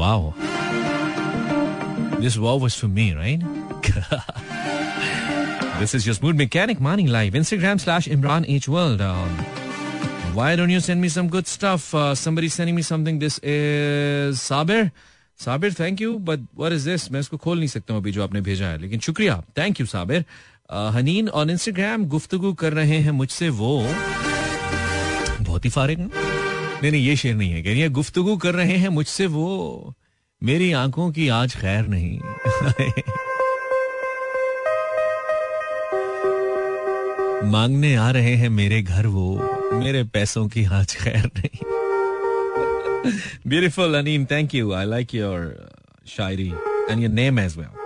wow 0.00 0.32
this 2.20 2.36
wow 2.36 2.58
was 2.58 2.80
for 2.80 2.90
me 2.90 3.12
right 3.12 3.44
This 5.80 5.94
is 5.94 6.06
your 6.06 6.14
smooth 6.16 6.36
mechanic 6.38 6.80
morning 6.86 7.06
live. 7.06 7.36
Instagram 7.38 7.78
slash 7.80 8.06
Imran 8.06 8.46
H 8.54 8.66
World. 8.68 9.00
Um, 9.00 9.30
why 10.34 10.48
don't 10.54 10.68
you 10.68 10.80
send 10.86 11.00
me 11.00 11.10
some 11.14 11.30
good 11.34 11.46
stuff? 11.46 11.86
Uh, 11.94 12.14
somebody 12.14 12.50
sending 12.56 12.76
me 12.80 12.84
something. 12.88 13.22
This 13.22 13.38
is 13.52 14.42
Sabir. 14.42 14.90
Sabir 15.40 15.74
thank 15.74 16.00
you 16.00 16.12
but 16.28 16.40
what 16.56 16.72
is 16.72 16.88
this 16.88 17.10
मैं 17.12 17.20
इसको 17.20 17.36
खोल 17.36 17.58
नहीं 17.58 17.68
सकता 17.68 17.94
हूँ 17.94 18.00
अभी 18.00 18.12
जो 18.12 18.22
आपने 18.22 18.40
भेजा 18.48 18.66
है 18.68 18.78
लेकिन 18.78 19.00
शुक्रिया 19.00 19.40
thank 19.58 19.80
you 19.80 19.86
Sabir 19.86 20.24
Haneen 20.72 21.28
on 21.28 21.50
Instagram 21.50 22.04
गुफ्तगु 22.04 22.52
कर 22.52 22.72
रहे 22.72 22.98
हैं 22.98 23.10
मुझसे 23.10 23.48
वो 23.48 23.86
बहुत 25.40 25.64
ही 25.64 25.70
फारिग 25.70 26.00
नहीं 26.00 26.90
नहीं 26.90 27.06
ये 27.06 27.16
शेर 27.16 27.34
नहीं 27.34 27.52
है 27.52 27.62
कह 27.62 27.88
गुफ्तगु 27.88 28.36
कर 28.36 28.54
रहे 28.54 28.72
हैं 28.72 28.88
मुझसे 28.88 29.26
वो 29.26 29.94
मेरी 30.42 30.72
आँखों 30.72 31.12
की 31.12 31.28
आज 31.28 31.56
खैर 31.56 31.86
नहीं 31.86 32.18
मांगने 37.50 37.96
आ 37.96 38.10
रहे 38.10 38.34
हैं 38.34 38.48
मेरे 38.48 38.82
घर 38.82 39.06
वो 39.06 39.50
मेरे 39.72 40.04
पैसों 40.04 40.48
की 40.48 40.64
आज 40.64 40.96
खैर 40.96 41.30
नहीं 41.36 41.70
Anin. 43.48 44.26
Thank 44.26 44.52
you. 44.52 44.74
I 44.74 44.84
like 44.84 45.14
your 45.14 45.52
uh, 45.52 45.68
shairi 46.06 46.58
and 46.88 47.00
your 47.00 47.10
name 47.10 47.38
as 47.38 47.56
well. 47.56 47.79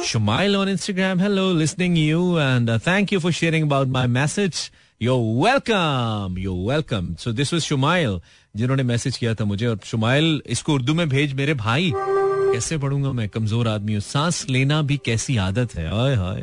Shumail 0.00 0.58
on 0.58 0.68
Instagram. 0.68 1.20
Hello, 1.20 1.52
listening 1.52 1.96
you 1.96 2.38
and 2.38 2.70
uh, 2.70 2.78
thank 2.78 3.10
you 3.12 3.20
for 3.20 3.32
sharing 3.32 3.64
about 3.64 3.88
my 3.88 4.06
message. 4.06 4.70
You're 5.00 5.38
welcome. 5.38 6.38
You're 6.38 6.64
welcome. 6.64 7.16
So 7.18 7.32
this 7.32 7.52
was 7.52 7.64
Shumail 7.64 8.20
जिन्होंने 8.56 8.82
message 8.82 9.16
किया 9.16 9.34
था 9.34 9.44
मुझे 9.44 9.66
और 9.66 9.78
शुमाइल 9.84 10.42
इसको 10.50 10.74
उर्दू 10.74 10.94
में 10.94 11.08
भेज 11.08 11.32
मेरे 11.40 11.54
भाई 11.54 11.92
कैसे 11.94 12.78
पढ़ूँगा 12.78 13.12
मैं 13.12 13.28
कमज़ोर 13.28 13.68
आदमी 13.68 13.92
हूँ 13.92 14.00
सांस 14.02 14.44
लेना 14.50 14.80
भी 14.82 14.96
कैसी 15.04 15.36
आदत 15.36 15.74
है 15.76 15.86
आय 15.86 16.14
हाय 16.22 16.42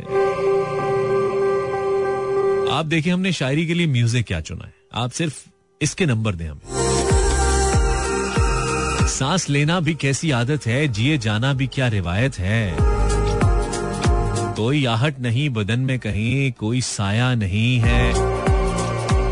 आप 2.78 2.86
देखिए 2.86 3.14
हमने 3.14 3.32
शायरी 3.32 3.66
के 3.68 3.74
लिए 3.74 3.88
म्यूज़िक 3.88 4.26
क्या 4.28 4.40
चुना 4.42 4.66
है 4.66 4.74
आप 5.04 5.12
सिर्फ़ 5.12 5.44
इसके 5.82 6.06
नंबर 6.06 6.36
दें 6.36 6.48
हमें 6.48 6.62
सांस 9.18 9.50
लेना 9.50 9.80
भी 9.80 9.96
कैसी 10.02 10.32
आदत 10.32 10.66
है 10.68 10.88
जिए 10.88 11.18
जाना 11.26 11.54
भी 11.54 11.68
क्या 11.74 11.88
रिवायत 11.98 12.40
है 12.40 12.95
कोई 14.56 14.86
आहट 14.86 15.20
नहीं, 15.20 15.50
बदन 15.50 15.80
में 15.80 16.00
कहीं 16.00 16.52
कोई 16.52 16.82
साया 16.82 17.36
नहीं 17.36 17.80
है। 17.80 18.14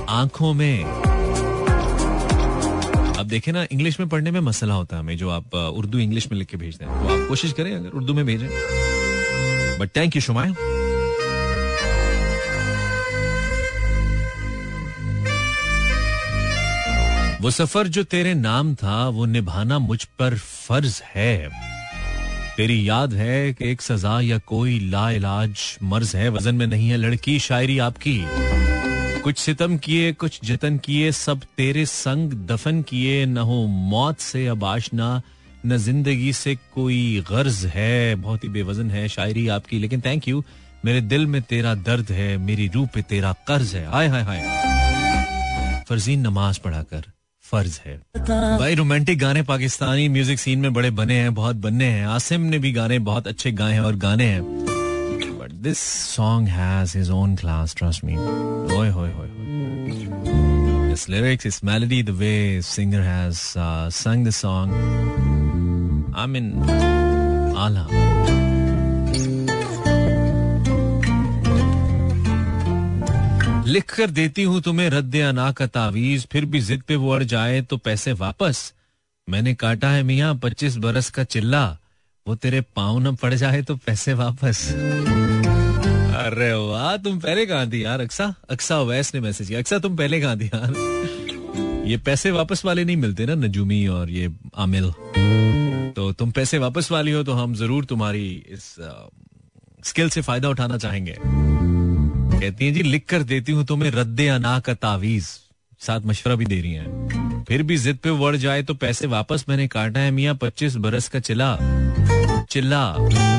आँखों 0.10 0.54
में। 0.54 0.84
अब 3.14 3.28
देखे 3.28 3.52
ना, 3.52 3.66
इंग्लिश 3.72 4.00
में 4.00 4.10
पढ़ने 4.10 4.32
में 4.32 4.40
मसला 4.40 4.74
होता 4.74 4.96
है 4.96 5.02
हमें, 5.02 5.18
जो 5.18 5.30
आप 5.30 5.56
उर्दू 5.56 5.98
इंग्लिश 5.98 6.32
में 6.32 6.38
लिख 6.40 6.48
के 6.48 6.58
भेजते 6.58 6.86
हैं। 6.86 6.94
तो 6.94 7.22
आप 7.22 7.28
कोशिश 7.30 7.54
करें, 7.54 7.76
अगर 7.76 7.90
उर्दू 7.90 8.14
में 8.14 8.26
भेजें। 8.26 8.48
बट 9.80 9.90
थैंक 9.96 10.16
यू 10.16 10.22
शुमाइल 10.22 10.56
वो 17.42 17.52
सफ़र 17.52 17.88
जो 17.88 18.04
तेरे 18.04 18.34
नाम 18.34 18.76
था, 18.76 19.08
वो 19.10 19.26
निभाना 19.26 19.80
मुझ 19.80 20.04
पर 20.04 20.38
फ़र्ज़ 20.38 21.02
है। 21.16 21.73
तेरी 22.58 22.90
याद 22.90 23.14
है 23.14 23.54
कि 23.54 23.72
एक 23.72 23.82
सजा 23.82 24.22
या 24.22 24.38
कोई 24.38 24.80
ला 24.80 25.12
इलाज 25.12 25.78
मर्ज 25.84 26.16
है? 26.16 26.30
वज़न 26.30 26.56
में 26.56 26.68
नहीं 26.68 26.90
है 26.90 26.98
लड़की, 26.98 27.40
शायरी 27.40 27.80
आपकी। 27.80 28.26
कुछ 29.22 29.38
सितम 29.38 29.78
किए, 29.78 30.12
कुछ 30.14 30.40
जतन 30.44 30.78
किए, 30.78 31.12
सब 31.12 31.42
तेरे 31.58 31.86
संग 31.86 32.34
दफन 32.34 32.82
किए। 32.82 33.26
न 33.26 33.38
हो 33.38 33.68
मौत 33.68 34.20
से 34.20 34.48
अब 34.48 34.64
आशना 34.64 35.22
न 35.66 35.78
ज़िंदगी 35.78 36.34
से 36.34 36.56
कोई 36.56 37.24
गर्ज 37.30 37.66
है। 37.66 38.16
बहुत 38.16 38.44
ही 38.44 38.50
बेवजन 38.50 38.92
है 38.92 39.08
शायरी 39.08 39.48
आपकी, 39.48 39.80
लेकिन 39.80 40.02
थैंक 40.02 40.28
यू 40.28 40.44
मेरे 40.86 41.02
दिल 41.02 41.26
में 41.26 41.42
तेरा 41.42 41.76
दर्द 41.76 42.12
है, 42.12 42.38
मेरी 42.38 42.68
रूह 42.68 42.88
पे 42.94 43.02
तेरा 43.02 43.34
कर्ज 43.48 43.76
है। 43.76 43.86
आय 43.86 44.08
हाय 44.08 44.22
हाय। 44.22 44.42
फर्जीन 45.90 46.20
नमाज़ 46.20 46.60
पढ़ाकर। 46.60 47.13
फ़र्ज़ 47.54 47.80
है। 47.86 47.98
भाई 48.60 48.76
रोमांटिक 48.76 49.20
गाने 49.20 49.42
पाकिस्तानी 49.50 50.08
म्यूज़िक 50.10 50.40
सीन 50.40 50.60
में 50.60 50.74
बड़े 50.74 50.90
बने 51.00 51.16
हैं 51.16 51.34
बहुत 51.36 51.56
बनने 51.66 51.86
हैं। 51.86 52.06
आसिम 52.08 52.42
ने 52.54 52.60
भी 52.60 52.72
गाने 52.72 53.00
बहुत 53.10 53.28
अच्छे 53.28 53.52
गाए 53.52 53.74
हैं 53.74 53.82
और 53.82 53.96
गाने 54.06 54.26
हैं। 54.26 54.44
But 55.40 55.52
this 55.64 55.80
song 56.16 56.48
has 56.50 56.98
his 56.98 57.10
own 57.12 57.36
class 57.36 57.76
trust 57.78 58.04
me 58.06 58.18
ओए 58.78 58.90
होए 58.90 59.12
होए 59.12 59.32
His 60.94 61.04
lyrics, 61.10 61.46
his 61.48 61.56
melody, 61.68 62.02
the 62.04 62.14
way 62.20 62.62
singer 62.62 63.02
has 63.02 63.42
uh, 63.58 63.90
sung 63.90 64.28
the 64.28 64.36
song. 64.42 64.78
I 66.14 66.28
mean, 66.28 66.54
Allah. 67.66 67.88
लिख 73.74 73.94
कर 73.96 74.10
देती 74.12 74.44
हूँ 74.44 74.62
तुम्हें, 74.62 74.90
रद्द 74.90 75.16
अना 75.18 75.52
का 75.52 75.66
तावीज, 75.68 76.26
फिर 76.32 76.46
भी 76.46 76.60
जिद 76.60 76.82
पे 76.82 76.96
वो 76.96 77.12
अड़ 77.12 77.24
जाए 77.24 77.62
तो 77.62 77.78
पैसे 77.78 78.12
वापस। 78.14 78.74
मैंने 79.28 79.54
काटा 79.54 79.90
है 79.90 80.04
मियाँ, 80.04 80.34
पच्चीस 80.36 80.76
बरस 80.78 81.10
का 81.10 81.24
चिल्ला। 81.24 81.66
वो 82.28 82.36
तेरे 82.36 82.62
पाँव 82.76 83.00
न 83.00 83.16
पड़ 83.16 83.34
जाए 83.34 83.62
तो 83.62 83.76
पैसे 83.76 84.14
वापस। 84.14 84.68
अरे 86.16 86.54
वाह, 86.54 86.98
तुम 86.98 87.20
पहले 87.20 87.46
कहा 87.46 87.66
थी 87.66 87.84
यार? 87.86 88.02
अक्सा 88.02 88.34
अक्सा 88.50 88.80
वैस 88.82 89.14
ने 89.16 89.22
मैसेज 89.22 89.48
किया। 89.48 89.60
अक्सा, 89.60 89.80
तुम 89.80 89.98
पहले 89.98 90.22
कहा 90.22 90.36
थी 90.36 90.46
यार? 90.46 90.74
ये 91.88 91.98
पैसे 91.98 92.32
वापस 92.32 92.66
वाले 92.66 92.86
नहीं 92.86 92.98
मिलते 92.98 93.26
ना, 93.26 93.36
नजूमी 93.36 93.86
और 93.88 94.10
ये 94.10 94.30
आमिल। 94.58 94.92
तो 95.96 96.12
तुम 96.14 96.32
पैसे 96.32 96.58
वापस 96.58 96.92
वाली 96.92 97.12
हो 97.12 97.24
तो 97.24 97.34
हम 97.34 97.56
ज़रूर 97.56 97.86
तुम्हारी 97.86 98.28
इस 98.50 98.76
स्किल 99.84 100.10
से 100.10 100.22
फ़ायदा 100.22 100.50
उठाना 100.50 100.78
चाहेंगे। 100.78 101.18
कहती 102.44 102.66
हैं, 102.66 102.74
जी, 102.74 102.84
लिख 102.84 103.06
कर 103.06 103.24
देती 103.24 103.52
हूँ 103.52 103.66
तुम्हें 103.66 103.92
रद्दे 103.92 104.28
अना 104.28 104.60
का 104.60 104.74
तावीज। 104.74 105.24
साथ 105.80 106.02
मशवरा 106.02 106.36
भी 106.36 106.46
दे 106.46 106.62
रही 106.62 106.74
हैं। 106.74 107.44
फिर 107.48 107.64
भी 107.64 107.78
जिद 107.78 107.98
पे 107.98 108.12
बढ़ 108.12 108.36
जाए 108.36 108.64
तो 108.64 108.74
पैसे 108.74 109.08
वापस 109.08 109.46
मैंने 109.50 109.68
काटा 109.68 110.00
है, 110.00 110.12
मियाँ, 110.12 110.36
पच्चीस 110.36 110.76
बरस 110.76 111.08
का 111.08 111.20
चिल्ला। 111.20 111.58
चिल्ला, 112.50 112.84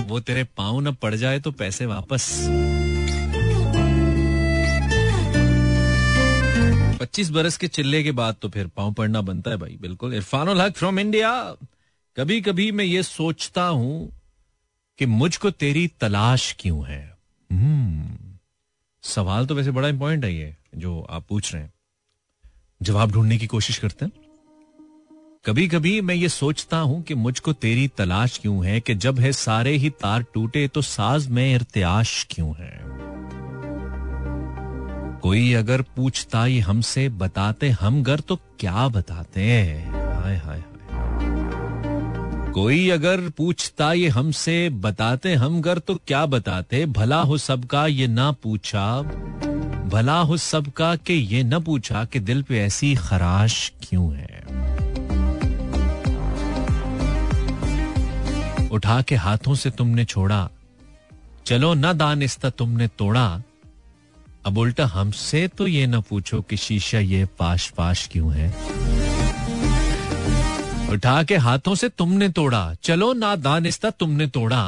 वो 0.08 0.20
तेरे 0.20 0.44
पाँव 0.44 0.80
न 0.80 0.92
पड़ 0.92 1.14
जाए 1.14 1.40
तो 1.40 1.50
पैसे 1.50 1.87
वापस। 1.87 2.28
पच्चीस 7.00 7.30
बरस 7.30 7.56
के 7.56 7.68
चिल्ले 7.68 8.02
के 8.02 8.12
बाद 8.12 8.37
तो 8.42 8.49
फिर 8.49 8.66
पाँव 8.66 8.92
पड़ना 8.92 9.20
बनता 9.20 9.50
है 9.50 9.56
भाई, 9.56 9.78
बिल्कुल। 9.80 10.14
इरफान 10.14 10.61
हक 10.61 10.76
फ्रॉम 10.76 10.99
इंडिया 10.99 11.32
कभी 12.16 12.40
कभी 12.40 12.73
मैं 12.73 12.84
ये 12.84 13.02
सोचता 13.02 13.64
हूँ 13.64 14.12
कि 14.99 15.06
मुझको 15.06 15.50
तेरी 15.50 15.87
तलाश 16.00 16.56
क्यों 16.61 16.87
है? 16.87 17.16
हम्म। 17.50 18.24
सवाल 19.04 19.46
तो 19.46 19.54
वैसे 19.54 19.70
बड़ा 19.70 19.88
इंपॉर्टेंट 19.88 20.25
है 20.25 20.34
ये, 20.34 20.56
जो 20.76 21.06
आप 21.11 21.26
पूछ 21.28 21.54
रहे 21.54 21.62
हैं। 21.62 21.73
जवाब 22.82 23.12
ढूँढने 23.12 23.38
की 23.38 23.46
कोशिश 23.46 23.78
करते 23.78 24.04
हैं। 24.04 24.12
कभी 25.44 25.68
कभी 25.68 26.00
मैं 26.00 26.14
ये 26.14 26.28
सोचता 26.28 26.78
हूँ 26.78 27.02
कि 27.02 27.14
मुझको 27.14 27.52
तेरी 27.52 27.88
तलाश 27.88 28.38
क्यों 28.38 28.66
है, 28.66 28.80
कि 28.80 28.94
जब 28.94 29.18
है 29.18 29.32
सारे 29.32 29.73
ही 29.73 29.90
तार 29.90 30.23
टूटे 30.23 30.68
तो 30.68 30.82
साज 30.82 31.28
में 31.28 31.54
इर्त्याश 31.54 32.26
क्यों 32.30 32.54
है? 32.58 32.80
कोई 35.20 35.52
अगर 35.52 35.82
पूछता 35.82 36.46
ये 36.46 36.61
हमसे, 36.61 37.08
बताते 37.08 37.70
हम 37.70 38.02
घर 38.02 38.20
तो 38.20 38.37
क्या 38.37 38.88
बताते 38.88 39.40
हाय 39.90 40.37
हाय। 40.37 40.64
कोई 42.54 42.90
अगर 42.90 43.20
पूछता 43.30 43.92
ये 43.92 44.08
हमसे, 44.08 44.70
बताते 44.70 45.34
हम 45.34 45.61
घर 45.62 45.78
तो 45.78 45.94
क्या 45.94 46.26
बताते? 46.26 46.87
भला 46.87 47.20
हो 47.20 47.38
सबका 47.38 47.87
ये 47.87 48.06
ना 48.06 48.32
पूछा। 48.32 49.02
भला 49.87 50.18
हो 50.20 50.37
सबका 50.37 50.96
कि 50.96 51.14
ये 51.14 51.42
न 51.42 51.61
पूछा 51.61 52.04
कि 52.04 52.20
दिल 52.20 52.42
पे 52.42 52.61
ऐसी 52.61 52.94
खराश 52.94 53.73
क्यों 53.82 54.14
है? 54.14 54.44
उठा 58.68 59.02
के 59.02 59.14
हाथों 59.14 59.54
से 59.54 59.70
तुमने 59.70 60.04
छोड़ा। 60.04 60.50
चलो 61.46 61.75
न 61.75 61.92
दानिस्ता 61.92 62.50
तुमने 62.50 62.88
तोड़ा। 62.88 63.42
अब 64.46 64.58
उल्टा 64.58 64.87
हमसे 64.87 65.49
तो 65.49 65.66
ये 65.66 65.87
ना 65.87 66.00
पूछो 66.00 66.42
कि 66.42 66.56
शीशा 66.56 66.99
ये 66.99 67.25
पाश 67.25 67.68
पाश 67.68 68.08
क्यों 68.12 68.34
है? 68.34 68.54
उठा 70.93 71.23
के 71.23 71.37
हाथों 71.37 71.75
से 71.75 71.88
तुमने 71.88 72.29
तोड़ा। 72.29 72.75
चलो 72.83 73.12
ना 73.12 73.35
दानिस्ता 73.37 73.91
तुमने 73.91 74.26
तोड़ा। 74.26 74.61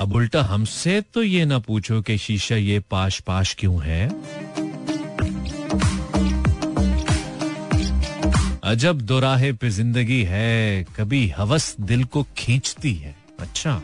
अब 0.00 0.14
उल्टा 0.14 0.42
हमसे 0.42 1.00
तो 1.14 1.22
ये 1.22 1.44
ना 1.44 1.58
पूछो 1.58 2.00
कि 2.02 2.16
शीशा 2.18 2.56
ये 2.56 2.78
पाश 2.90 3.20
पाश 3.20 3.54
क्यों 3.58 3.82
है? 3.82 4.08
अजब 8.64 9.00
दोराहे 9.00 9.52
पे 9.52 9.70
ज़िंदगी 9.70 10.22
है, 10.22 10.84
कभी 10.96 11.26
हवस 11.28 11.74
दिल 11.80 12.04
को 12.04 12.26
खींचती 12.36 12.92
है। 12.94 13.14
अच्छा। 13.40 13.82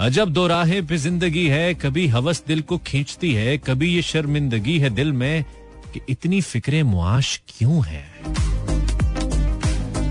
अजब 0.00 0.32
दो 0.32 0.46
राहें 0.46 0.86
पे 0.86 0.96
ज़िंदगी 0.96 1.46
है, 1.48 1.74
कभी 1.74 2.06
हवस 2.06 2.42
दिल 2.46 2.60
को 2.62 2.78
खींचती 2.78 3.32
है, 3.32 3.56
कभी 3.58 3.94
ये 3.94 4.02
शर्मिंदगी 4.02 4.78
है 4.78 4.90
दिल 4.90 5.12
में 5.12 5.44
कि 5.94 6.00
इतनी 6.08 6.40
फिक्रे 6.40 6.82
मुआश 6.82 7.40
क्यों 7.48 7.84
है? 7.86 8.04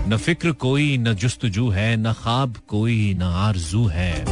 न 0.08 0.16
फ़िक्र 0.16 0.52
कोई, 0.52 0.98
न 0.98 1.12
जुस्तजू 1.12 1.68
है, 1.68 1.96
न 1.96 2.12
ख्वाब 2.12 2.56
कोई, 2.68 3.14
न 3.14 3.22
आरज़ू 3.22 3.86
है। 3.86 4.24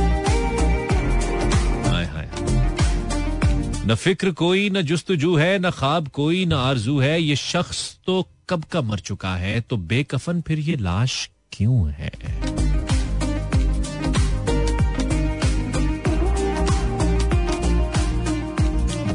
न 3.87 3.95
फ़िक्र 3.95 4.30
कोई, 4.30 4.71
न 4.71 4.83
जुस्तजू 4.83 5.37
है, 5.37 5.59
न 5.59 5.71
ख्वाब 5.71 6.09
कोई, 6.09 6.47
न 6.47 6.52
आरज़ू 6.52 6.99
है। 6.99 7.23
ये 7.23 7.37
शख्स 7.37 7.99
तो 8.06 8.28
कब 8.50 8.64
का 8.64 8.83
मर 8.83 8.99
चुका 8.99 9.35
है? 9.37 9.61
तो 9.61 9.76
बेकफन 9.76 10.40
फिर 10.40 10.59
ये 10.59 10.76
लाश 10.76 11.30
क्यों 11.52 11.90
है? 11.90 12.11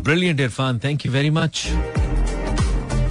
Brilliant 0.04 0.40
Irfan 0.40 0.80
thank 0.80 1.06
you 1.06 1.12
very 1.12 1.30
much 1.30 1.68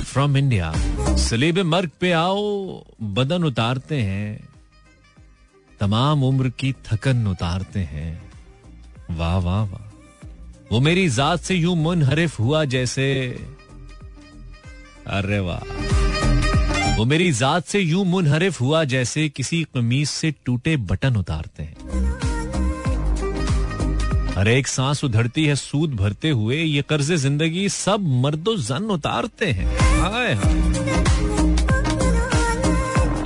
from 0.05 0.37
India 0.37 0.75
सलीब 1.21 1.59
मर्ग 1.59 1.91
पे 2.01 2.13
आओ, 2.13 2.85
बदन 3.03 3.45
उतारते 3.45 4.01
हैं, 4.03 4.49
तमाम 5.81 6.25
उम्र 6.25 6.49
की 6.49 6.73
थकन 6.73 7.27
उतारते 7.27 7.81
हैं। 7.81 8.33
वाह 9.11 9.39
वाह 9.39 9.63
वाह। 9.63 10.27
वो 10.73 10.81
मेरी 10.81 11.09
जात 11.09 11.41
से 11.41 11.55
यूँ 11.55 11.77
मुनहरिफ 11.77 12.41
हुआ 12.41 12.65
जैसे, 12.65 13.07
अरे 15.07 15.39
वाह। 15.39 16.97
वो 16.97 17.05
मेरी 17.05 17.33
जात 17.33 17.65
से 17.65 17.81
यूँ 17.81 18.05
मुनहरिफ 18.05 18.61
हुआ 18.61 18.85
जैसे 18.85 19.29
किसी 19.29 19.67
कमीज 19.75 20.09
से 20.09 20.35
टूटे 20.47 20.77
बटन 20.77 21.17
उतारते 21.17 21.63
हैं। 21.63 22.10
हर 24.41 24.49
एक 24.49 24.67
सांस 24.69 25.03
उधरती 25.05 25.45
है, 25.47 25.55
सूद 25.55 25.95
भरते 25.95 26.29
हुए 26.31 26.57
ये 26.57 26.83
कर्ज 26.83 27.11
ज़िंदगी 27.15 27.69
सब 27.69 28.05
मर्दो 28.23 28.57
जन 28.59 28.85
उतारते 28.91 29.47
हैं। 29.47 29.67
हाय 30.01 30.35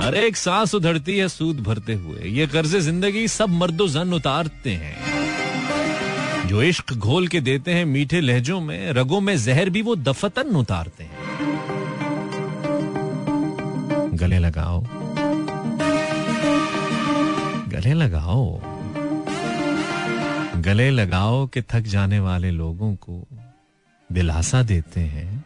हर 0.01 0.15
एक 0.15 0.37
सांस 0.37 0.75
उधरती 0.75 1.17
है, 1.17 1.27
सूद 1.29 1.59
भरते 1.59 1.93
हुए 1.93 2.29
ये 2.29 2.47
कर्ज 2.47 2.75
ज़िंदगी 2.79 3.27
सब 3.27 3.49
मर्दो 3.51 3.87
जन 3.87 4.13
उतारते 4.13 4.69
हैं। 4.73 6.47
जो 6.47 6.61
इश्क 6.63 6.93
घोल 6.93 7.27
के 7.27 7.41
देते 7.41 7.71
हैं 7.71 7.85
मीठे 7.85 8.21
लहजों 8.21 8.59
में, 8.61 8.91
रगों 8.93 9.21
में 9.21 9.35
जहर 9.37 9.69
भी 9.69 9.81
वो 9.81 9.95
दफतन 9.95 10.55
उतारते 10.55 11.03
हैं। 11.03 11.17
गले 14.17 14.39
लगाओ। 14.39 14.83
गले 17.69 17.93
लगाओ। 17.95 18.74
गले 20.65 20.89
लगाओ 20.91 21.47
के 21.47 21.61
थक 21.61 21.81
जाने 21.81 22.19
वाले 22.19 22.51
लोगों 22.51 22.95
को 22.95 23.27
दिलासा 24.11 24.63
देते 24.63 24.99
हैं, 24.99 25.45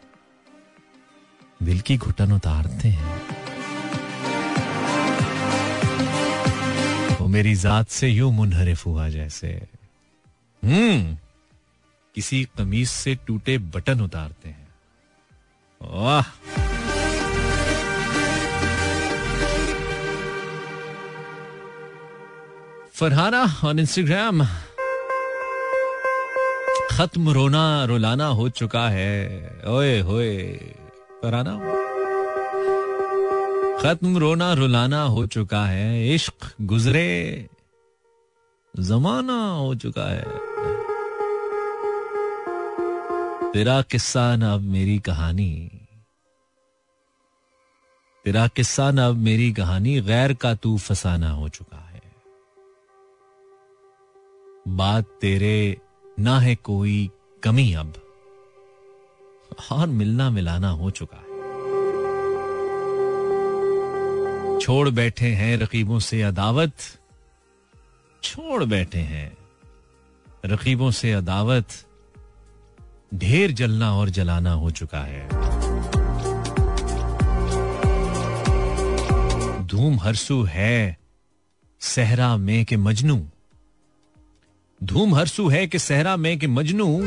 दिल 1.62 1.80
की 1.80 1.96
घुटन 1.96 2.32
उतारते 2.32 2.88
हैं। 2.88 3.20
वो 7.16 7.26
मेरी 7.28 7.54
जात 7.54 7.88
से 7.88 8.08
यूँ 8.08 8.32
मुनहरिफ 8.32 8.86
हुआ 8.86 9.08
जैसे। 9.08 9.48
हम्म 10.62 11.16
किसी 12.14 12.44
कमीज 12.58 12.88
से 12.88 13.14
टूटे 13.26 13.58
बटन 13.58 14.00
उतारते 14.00 14.48
हैं। 14.48 14.68
वाह! 15.82 16.24
फरहाना 22.92 23.44
ऑन 23.64 23.78
इंस्टाग्राम 23.78 24.42
खत्म 27.00 27.30
रोना 27.30 27.84
रुलाना 27.84 28.26
हो 28.26 28.48
चुका 28.48 28.88
है। 28.88 29.46
ओए 29.66 30.00
होए 30.00 30.46
फरहाना 31.22 31.58
खत्म 33.78 34.18
रोना 34.18 34.52
रुलाना 34.52 35.02
हो 35.02 35.26
चुका 35.26 35.66
है। 35.66 36.14
इश्क 36.14 36.54
गुजरे, 36.60 37.48
जमाना 38.80 39.50
हो 39.54 39.74
चुका 39.74 40.04
है। 40.04 40.24
तेरा 43.52 43.82
किस्सा 43.82 44.36
न 44.36 44.42
अब 44.42 44.60
मेरी 44.60 44.98
कहानी। 44.98 45.70
तेरा 48.24 48.46
किस्सा 48.46 48.90
न 48.90 48.98
अब 48.98 49.14
मेरी 49.14 49.52
कहानी, 49.52 50.00
गैर 50.00 50.34
का 50.34 50.54
तू 50.54 50.78
फसाना 50.78 51.30
हो 51.30 51.48
चुका 51.48 51.78
है। 51.78 52.02
बात 54.68 55.04
तेरे 55.04 55.76
ना 56.20 56.40
है 56.40 56.54
कोई 56.54 57.10
कमी 57.42 57.74
अब। 57.74 57.94
और 59.72 59.86
मिलना 59.86 60.30
मिलाना 60.30 60.70
हो 60.70 60.90
चुका 60.90 61.16
है। 61.16 61.30
छोड़ 64.60 64.88
बैठे 64.88 65.28
हैं 65.28 65.56
रकीबों 65.56 65.98
से 65.98 66.22
अदावत। 66.22 66.72
छोड़ 68.22 68.64
बैठे 68.64 68.98
हैं 68.98 69.36
रकीबों 70.46 70.90
से 70.90 71.12
अदावत। 71.12 71.68
ढेर 73.14 73.50
जलना 73.50 73.96
और 73.96 74.08
जलाना 74.08 74.52
हो 74.52 74.70
चुका 74.70 74.98
है। 74.98 75.28
धूम 79.66 80.00
हरसू 80.00 80.42
है, 80.42 80.98
सहरा 81.80 82.36
में 82.36 82.64
के 82.64 82.76
मजनू। 82.76 83.26
धूम 84.84 85.14
हरसू 85.14 85.48
है 85.48 85.66
कि 85.66 85.78
सहरा 85.78 86.16
में 86.16 86.38
के 86.38 86.46
मजनू। 86.46 87.02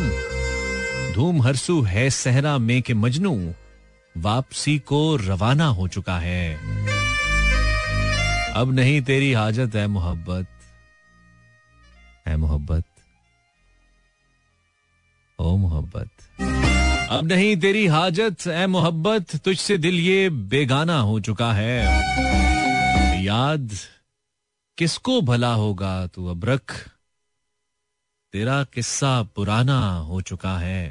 धूम 1.13 1.41
हरसू 1.41 1.81
है 1.81 2.09
सहरा 2.09 2.57
में 2.57 2.81
के 2.81 2.93
मजनू। 2.93 3.53
वापसी 4.17 4.79
को 4.79 5.15
रवाना 5.15 5.65
हो 5.65 5.87
चुका 5.87 6.19
है। 6.19 6.55
अब 8.53 8.73
नहीं 8.73 9.01
तेरी 9.01 9.33
हाजत 9.33 9.75
है 9.75 9.87
मोहब्बत। 9.87 10.47
है 12.27 12.37
मोहब्बत। 12.37 12.83
ओ 15.39 15.57
मोहब्बत। 15.57 16.09
अब 17.09 17.19
नहीं 17.23 17.57
तेरी 17.57 17.87
हाजत 17.87 18.47
ए 18.47 18.67
मोहब्बत, 18.67 19.35
तुझसे 19.35 19.77
दिल 19.77 19.99
ये 19.99 20.29
बेगाना 20.29 20.99
हो 20.99 21.19
चुका 21.19 21.53
है। 21.53 21.85
याद 23.23 23.69
किसको 24.77 25.21
भला 25.21 25.53
होगा, 25.53 26.07
तू 26.07 26.27
अब 26.27 26.45
रख। 26.45 26.92
तेरा 28.33 28.63
किस्सा 28.63 29.09
पुराना 29.35 29.79
हो 30.01 30.19
चुका 30.21 30.57
है। 30.57 30.83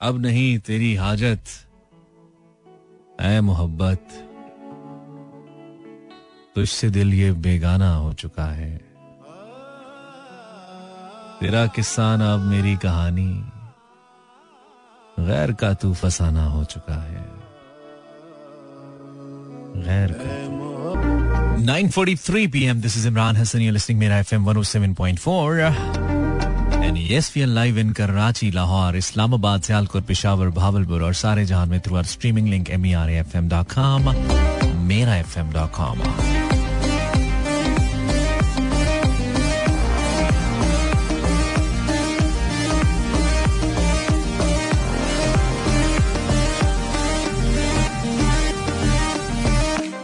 अब 0.00 0.20
नहीं 0.20 0.58
तेरी 0.58 0.94
हाजत 0.94 1.44
ए 3.20 3.40
मोहब्बत, 3.40 4.04
तुझसे 6.54 6.90
दिल 6.90 7.14
ये 7.14 7.32
बेगाना 7.32 7.90
हो 7.94 8.12
चुका 8.14 8.46
है। 8.52 8.70
तेरा 11.40 11.66
किस्सा 11.66 12.16
ना 12.16 12.32
अब 12.34 12.46
मेरी 12.46 12.76
कहानी, 12.76 13.30
गैर 15.20 15.52
का 15.52 15.74
तू 15.74 15.92
फसाना 15.94 16.44
हो 16.46 16.64
चुका 16.66 17.02
है। 17.02 17.26
गैर 19.82 20.12
का 20.12 21.07
9:43 21.58 22.52
p.m. 22.52 22.80
This 22.80 22.96
is 22.96 23.04
Imran 23.06 23.36
Hassan. 23.36 23.60
You're 23.60 23.72
listening 23.72 23.98
Mera 23.98 24.22
FM 24.22 24.44
107.4. 24.44 25.74
And 26.82 26.96
yes, 26.96 27.34
we 27.34 27.42
are 27.42 27.46
live 27.48 27.76
in 27.76 27.92
Karachi, 27.94 28.50
Lahore, 28.52 28.96
Islamabad, 28.96 29.62
Sialkot, 29.62 30.06
Peshawar, 30.06 30.50
Bhavalpur 30.50 31.02
और 31.02 31.14
सारे 31.14 31.44
जहान 31.46 31.68
में 31.70 31.80
through 31.82 31.96
our 31.96 32.04
streaming 32.04 32.46
link 32.46 32.68
merafm.com, 32.70 34.04
merafm.com. 34.88 36.47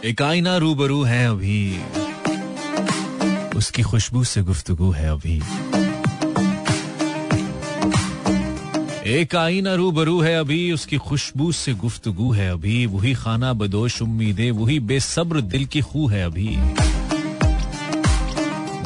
एक 0.04 0.22
आईना 0.22 0.56
रूबरू 0.56 1.02
है 1.02 1.28
अभी। 1.28 1.78
उसकी 3.56 3.82
खुशबू 3.82 4.24
से 4.24 4.42
गुफ्तगु 4.42 4.90
है 4.90 5.08
अभी। 5.10 5.42
एक 9.20 9.36
आईना 9.36 9.74
रूबरू 9.74 10.20
है 10.20 10.34
अभी, 10.40 10.72
उसकी 10.72 10.96
खुशबू 10.96 11.52
से 11.52 11.74
गुफ्तगु 11.74 12.30
है 12.32 12.50
अभी। 12.50 12.86
वही 12.86 13.14
खाना 13.14 13.52
बदोश 13.52 14.02
उम्मीदें, 14.02 14.50
वही 14.50 14.80
बेसब्र 14.80 15.40
दिल 15.40 15.64
की 15.64 15.80
खू 15.80 16.06
है 16.06 16.24
अभी। 16.24 16.56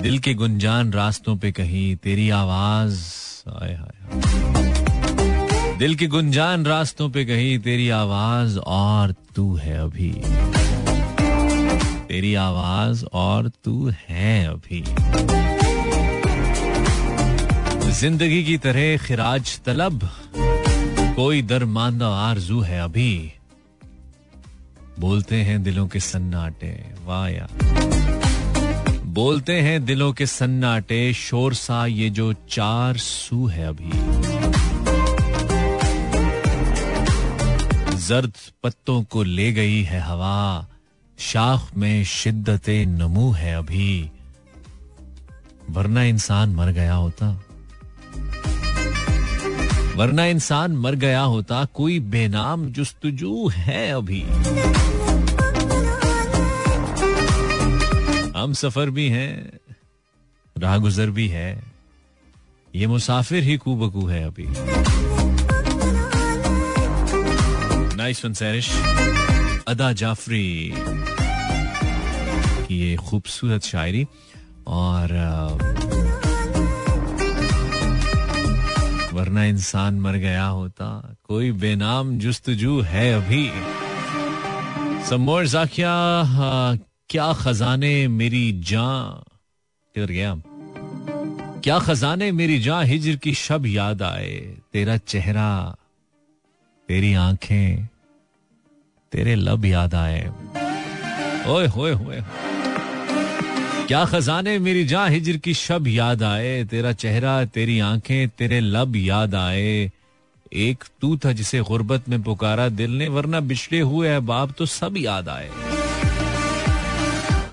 दिल 0.03 0.19
के 0.19 0.35
गुंजान 0.35 0.93
रास्तों 0.93 1.37
पे 1.37 1.53
कहीं 1.53 1.97
तेरी 1.97 2.31
आवाज़ 2.31 3.01
आए 3.63 3.75
हाय 3.75 4.23
दिल 5.79 5.95
के 5.95 6.07
गुंजान 6.07 6.67
रास्तों 6.67 7.11
पे 7.11 7.25
कहीं 7.25 7.59
तेरी 7.59 7.89
आवाज़ 7.89 8.59
और 8.59 9.15
तू 9.37 9.55
है 9.57 9.79
अभी। 9.79 10.23
तेरी 12.19 12.35
आवाज़ 12.35 13.05
और 13.15 13.49
तू 13.65 13.91
है 13.99 14.47
अभी। 14.47 14.81
ज़िंदगी 17.99 18.43
की 18.45 18.57
तरह 18.59 18.97
खिराज 18.99 19.59
तलब, 19.67 20.09
कोई 21.17 21.43
दरमांदा 21.43 22.09
आरज़ू 22.19 22.61
है 22.61 22.81
अभी। 22.81 23.13
बोलते 24.99 25.37
हैं 25.43 25.63
दिलों 25.63 25.87
के 25.89 26.01
सन्नाटे 26.01 26.71
वाह 27.07 27.29
यार 27.29 27.51
बोलते 29.19 29.61
हैं 29.61 29.85
दिलों 29.85 30.13
के 30.13 30.27
सन्नाटे, 30.27 31.13
शोर 31.15 31.55
सा 31.55 31.85
ये 31.87 32.09
जो 32.11 32.33
चार 32.49 32.97
सू 32.97 33.47
है 33.47 33.69
अभी। 33.69 33.93
जर्द 38.09 38.33
पत्तों 38.63 39.03
को 39.05 39.23
ले 39.23 39.51
गई 39.53 39.83
है 39.83 40.01
हवा 40.01 40.69
शाख 41.19 41.75
में 41.77 42.05
शिद्दत 42.05 42.69
नमू 42.69 43.31
है 43.31 43.55
अभी। 43.55 44.11
वरना 45.71 46.03
इंसान 46.03 46.55
मर 46.55 46.71
गया 46.73 46.95
होता। 46.95 47.29
वरना 49.97 50.25
इंसान 50.25 50.77
मर 50.77 50.95
गया 50.95 51.21
होता, 51.23 51.65
कोई 51.65 51.99
बेनाम 52.01 52.67
जुस्तजू 52.67 53.49
है 53.49 53.91
अभी। 53.91 54.23
हम 58.37 58.53
सफ़र 58.53 58.91
भी 58.91 59.09
हैं 59.09 59.59
राह 60.57 60.77
गुजर 60.77 61.11
भी 61.11 61.29
है, 61.29 61.51
ये 62.75 62.87
मुसाफिर 62.87 63.43
ही 63.43 63.57
कुबकू 63.57 64.07
है 64.07 64.23
अभी। 64.25 64.47
नाइस 67.97 68.25
वन 68.25 68.33
सैरिश 68.33 68.71
अदा 69.69 69.93
जाफरी 69.93 70.73
की 72.67 72.79
ये 72.81 72.97
खूबसूरत 72.97 73.63
शायरी 73.63 74.07
और 74.67 75.13
वरना 79.13 79.45
इंसान 79.45 80.01
मर 80.01 80.17
गया 80.17 80.47
होता, 80.47 81.17
कोई 81.29 81.53
बेनाम 81.53 82.19
जुस्तजू 82.19 82.81
है 82.81 83.13
अभी। 83.15 83.51
समोर 85.09 85.47
क्या 87.11 87.33
खजाने 87.33 88.09
मेरी 88.09 88.53
जान 88.61 89.23
किधर 89.95 90.11
गया? 90.13 90.35
क्या 91.65 91.79
खजाने 91.79 92.31
मेरी 92.33 92.59
जान 92.61 92.85
हिजर 92.87 93.17
की 93.17 93.35
शब 93.35 93.67
याद 93.67 94.03
आए, 94.03 94.35
तेरा 94.73 94.97
चेहरा, 94.97 95.77
तेरी 96.89 97.15
आँखें। 97.15 97.89
तेरे 99.12 99.35
लब 99.35 99.64
याद 99.64 99.94
आए। 99.94 100.29
ओए, 101.47 101.66
होए 101.66 101.92
होए। 101.92 102.25
क्या 103.87 104.05
खजाने 104.05 104.59
मेरी 104.59 104.85
जान 104.85 105.12
हिजर 105.12 105.37
की 105.37 105.55
शब 105.55 105.88
याद 105.88 106.23
आए? 106.23 106.64
तेरा 106.64 106.92
चेहरा, 106.92 107.44
तेरी 107.44 107.81
आँखें, 107.81 108.29
तेरे 108.29 108.61
लब 108.61 108.97
याद 108.97 109.35
आए। 109.35 109.92
एक 110.53 110.85
तू 111.01 111.16
था 111.16 111.33
जिसे 111.33 111.61
गुर्बत 111.61 112.09
में 112.09 112.23
पुकारा 112.23 112.68
दिल 112.68 112.90
ने, 112.90 113.09
वरना 113.09 113.40
बिछड़े 113.40 113.81
हुए 113.81 114.09
अहबाब 114.09 114.55
तो 114.59 114.66
सब 114.66 114.94
याद 114.97 115.29
आए। 115.29 115.51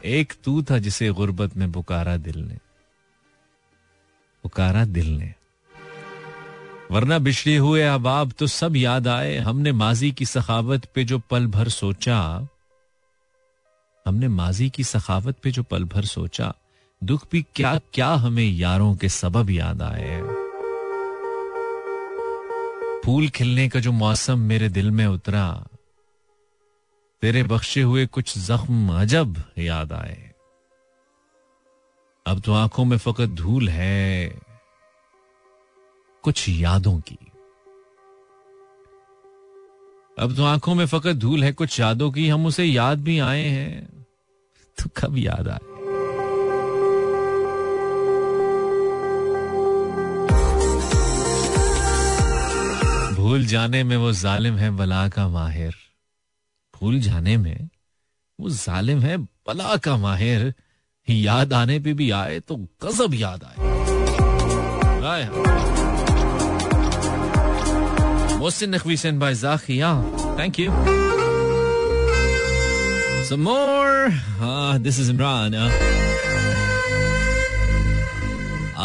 एक 0.06 0.34
तू 0.44 0.64
था 0.64 0.78
जिसे 0.78 1.10
गुर्बत 1.10 1.58
में 1.58 1.72
पुकारा 1.72 2.18
दिल 2.18 2.38
ने। 2.38 2.58
पुकारा 4.44 4.86
दिल 4.86 5.10
ने। 5.10 5.34
वरना 6.92 7.20
बिछड़े 7.20 7.58
हुए 7.58 7.82
अहबाब 7.82 8.32
तो 8.32 8.48
सब 8.48 8.76
याद 8.76 9.08
आए। 9.08 9.38
हमने 9.38 9.72
माजी 9.72 10.12
की 10.12 10.26
सखावत 10.26 10.86
पे 10.86 11.04
जो 11.04 11.20
पल 11.20 11.48
भर 11.48 11.70
सोचा। 11.70 12.48
हमने 14.08 14.28
माजी 14.28 14.70
की 14.70 14.84
सखावत 14.84 15.38
पे 15.44 15.52
जो 15.52 15.64
पल 15.64 15.84
भर 15.84 16.06
सोचा। 16.06 16.54
दुख 17.04 17.28
भी 17.32 17.46
क्या 17.56 17.80
क्या 17.94 18.08
हमें 18.08 18.44
यारों 18.44 18.96
के 18.96 19.10
सबब 19.10 19.50
याद 19.50 19.82
आए। 19.82 20.22
फूल 23.06 23.30
खिलने 23.30 23.70
का 23.70 23.80
जो 23.80 23.92
मौसम 23.92 24.40
मेरे 24.40 24.70
दिल 24.70 24.92
में 24.92 25.06
उतरा। 25.06 25.68
तेरे 27.22 27.44
बख्शे 27.44 27.82
हुए 27.82 28.06
कुछ 28.06 28.38
जख्म 28.38 28.94
अजब 29.02 29.44
याद 29.58 29.94
आए। 29.94 30.32
अब 32.28 32.42
तो 32.42 32.54
आँखों 32.54 32.86
में 32.86 32.98
फकत 32.98 33.30
धूल 33.30 33.70
है। 33.70 34.45
कुछ 36.26 36.50
यादों 36.50 37.00
की। 37.00 37.18
अब 40.20 40.36
तो 40.36 40.46
आँखों 40.46 40.76
में 40.76 40.86
फकत 40.86 41.14
धूल 41.14 41.44
है, 41.44 41.52
कुछ 41.54 41.80
यादों 41.80 42.12
की, 42.12 42.28
हम 42.30 42.46
उसे 42.46 42.64
याद 42.64 43.00
भी 43.00 43.20
आए 43.20 43.44
हैं। 43.44 44.06
तो 44.78 44.90
कब 44.98 45.18
याद 45.18 45.48
आए? 45.48 45.60
भूल 53.16 53.46
जाने 53.46 53.84
में 53.84 53.98
वो 53.98 54.12
जालिम 54.12 54.56
है 54.56 54.72
बला 54.72 55.08
का 55.10 55.28
माहिर। 55.28 55.76
भूल 56.76 57.00
जाने 57.00 57.38
में 57.38 57.70
वो 58.40 58.50
जालिम 58.50 59.00
है 59.00 59.18
बला 59.18 59.76
का 59.78 59.98
माहिर। 59.98 60.54
याद 61.10 61.54
आने 61.54 61.80
पे 61.80 61.94
भी 61.94 62.12
आए 62.12 62.40
तो 62.40 62.56
गजब 62.56 63.14
याद 63.14 63.44
आए। 63.44 63.76
आए 65.06 65.30
Mohsin 68.46 68.70
Naqvi 68.76 68.96
sent 69.02 69.20
by 69.20 69.34
Zakia 69.42 69.90
thank 70.40 70.60
you 70.60 70.72
Some 73.28 73.42
more. 73.46 74.02
Uh, 74.48 74.78
this 74.88 74.98
is 75.04 75.08
Imran. 75.14 75.56
Uh, 75.62 75.70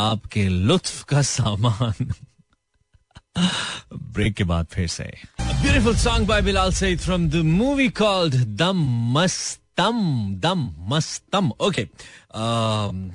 आपके 0.04 0.44
लुत्फ 0.70 1.02
का 1.10 1.22
सामान 1.32 2.08
ब्रेक 4.16 4.34
के 4.34 4.44
बाद 4.52 4.66
फिर 4.72 4.88
से 4.88 5.10
beautiful 5.42 5.96
song 6.06 6.26
by 6.28 6.42
Bilal 6.42 6.72
Saeed 6.80 7.00
from 7.00 7.28
the 7.30 7.44
movie 7.60 7.88
called 8.02 8.34
Dum 8.64 8.84
Mastam 9.18 10.02
दम 10.46 10.68
मस्तम 10.94 11.50
ओके 11.68 11.86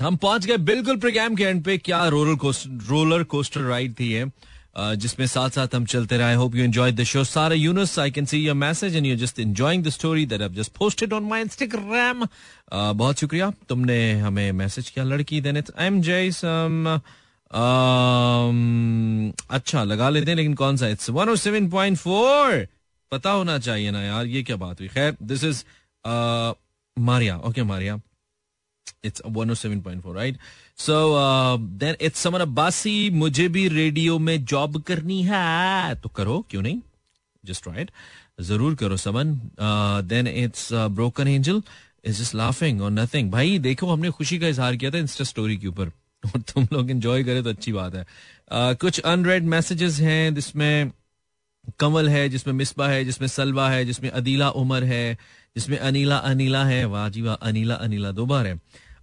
हम 0.06 0.18
पहुँच 0.22 0.46
गए 0.46 0.58
बिल्कुल 0.72 0.98
प्रोग्राम 1.06 1.36
के 1.36 1.44
एंड 1.44 1.64
पे 1.66 1.78
क्या 1.90 2.08
roller 2.18 2.36
coaster 2.46 2.86
roller 2.92 3.24
coaster 3.34 3.62
ride 3.74 4.00
थी 4.00 4.12
है 4.14 4.32
जिसमें 4.76 5.26
साथ 5.28 5.50
साथ 5.50 5.76
हम 5.76 5.86
चलते 5.86 6.18
रहे। 6.18 6.36
Hope 6.36 6.56
you 6.56 6.64
enjoy 6.64 6.92
the 6.92 7.04
show 7.04 7.24
Sara 7.24 7.56
Younus 7.56 7.98
I 8.00 8.12
can 8.12 8.26
see 8.26 8.38
your 8.38 8.56
message 8.56 8.96
and 8.96 9.06
you 9.06 9.16
just 9.18 9.40
enjoying 9.40 9.84
the 9.84 9.90
story 9.90 10.26
that 10.26 10.42
just 10.54 10.72
posted 10.74 11.14
on 11.14 11.24
my 11.24 11.42
Instagram 11.42 12.26
बहुत 12.74 13.20
शुक्रिया। 13.20 13.52
तुमने 13.70 13.98
हमें 14.20 14.52
मैसेज 14.54 14.90
किया, 14.90 15.06
लड़की 15.06 15.42
देन 15.42 15.58
इट्स 15.58 15.72
आई 15.78 15.88
एम 15.88 16.02
जय 16.02 16.32
सम 16.34 17.00
अच्छा 19.50 19.84
लगा 19.84 20.10
लेते 20.10 20.32
हैं, 20.32 20.36
लेकिन 20.36 20.54
कौन 20.56 20.78
सा? 20.78 20.88
इट्स 20.88 21.10
107.4 21.10 22.68
पता 23.12 23.32
होना 23.32 23.58
चाहिए 23.60 23.92
ना 23.92 24.02
यार, 24.04 24.26
ये 24.26 24.44
क्या 24.44 24.56
बात 24.58 24.80
हुई? 24.80 24.88
खैर 24.90 25.16
this 25.24 25.44
is 25.44 25.64
Maria. 26.98 27.38
Okay 27.40 27.64
Maria. 27.64 28.00
It's 29.04 29.22
107.4 29.28 30.16
right 30.16 30.38
so 30.78 30.96
then 31.80 31.96
it's 32.02 32.20
Saman 32.20 32.40
Abbasi 32.40 33.10
मुझे 33.10 33.48
भी 33.48 33.68
रेडियो 33.68 34.18
में 34.20 34.46
जॉब 34.46 34.82
करनी 34.82 35.22
है। 35.24 35.96
तो 35.96 36.10
करो 36.10 36.46
क्यों 36.50 36.62
नहीं? 36.62 36.80
जस्ट 37.46 37.68
राइट 37.68 37.92
ज़रूर 38.42 38.76
करो 38.76 38.98
Saman. 38.98 39.34
Then 40.08 40.28
it's 40.28 40.70
broken 40.74 41.28
angel 41.28 41.62
is 42.06 42.22
just 42.22 42.36
laughing 42.36 42.82
और 42.82 42.92
नथिंग 42.92 43.32
भाई 43.32 43.58
देखो 43.60 43.92
हमने 43.94 44.10
खुशी 44.10 44.40
का 44.40 44.48
इजहार 44.48 44.76
किया 44.76 44.92
था 44.92 44.98
इंस्टा 44.98 45.24
स्टोरी 45.24 45.58
के 45.58 45.68
ऊपर। 45.68 45.92
और 46.26 46.42
तुम 46.42 46.68
लोग 46.74 46.90
एंजॉय 46.92 47.24
करे 47.24 47.42
तो 47.44 47.50
अच्छी 47.50 47.72
बात 47.72 47.96
है। 47.96 48.04
Uh, 48.04 48.76
कुछ 48.80 49.00
अनरेड 49.00 49.44
मैसेजेस 49.44 50.00
हैं 50.00 50.36
जिसमें 50.36 50.92
कमल 51.80 52.10
है 52.10 52.28
जिसमें 52.30 52.54
मिसबा 52.54 52.88
है 52.88 53.04
जिसमें 53.06 53.28
सलवा 53.28 53.70
है 53.70 53.86
जिसमें 53.86 54.10
अदीला 54.10 54.50
उमर 54.50 54.84
है 54.84 55.18
जिसमें 55.56 55.78
अनिला 55.78 56.18
अनिला 56.18 56.64
है। 56.66 56.86
वाह 56.86 57.10
जी 57.10 57.22
वाह 57.22 57.36
अनीला 57.36 57.76
अनीला 57.76 58.12
दो 58.12 58.26
बार 58.26 58.48
है। 58.48 58.60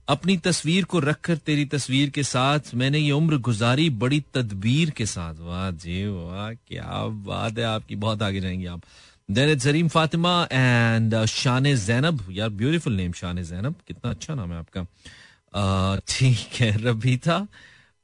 अपनी 0.08 0.36
तस्वीर 0.36 0.84
को 0.84 0.98
रखकर 0.98 1.36
तेरी 1.38 1.64
तस्वीर 1.64 2.10
के 2.10 2.22
साथ 2.22 2.74
मैंने 2.74 2.98
ये 2.98 3.10
उम्र 3.12 3.36
गुजारी 3.38 3.88
बड़ी 3.96 4.20
तदबीर 4.34 4.90
के 4.90 5.06
साथ। 5.06 5.34
वाह 5.40 5.70
जी 5.72 6.04
वाह, 6.06 6.52
क्या 6.52 7.06
बात 7.26 7.58
है, 7.58 7.64
आपकी 7.64 7.96
बहुत 7.96 8.22
आगे 8.22 8.40
जाएँगे 8.40 8.66
आप। 8.66 8.82
Then 9.28 9.50
it 9.50 9.58
Zareem 9.58 9.88
Fatima 9.88 10.32
and 10.52 11.24
Shan 11.26 11.74
Zainab. 11.76 12.24
यार 12.30 12.48
ब्यूटीफुल 12.50 12.92
नेम 12.92 13.12
शान 13.12 13.42
जैनब। 13.42 13.74
कितना 13.88 14.10
अच्छा 14.10 14.34
नाम 14.34 14.52
है 14.52 14.58
आपका। 14.58 15.96
ठीक 16.08 16.60
है, 16.60 16.70
रबीता, 16.82 17.46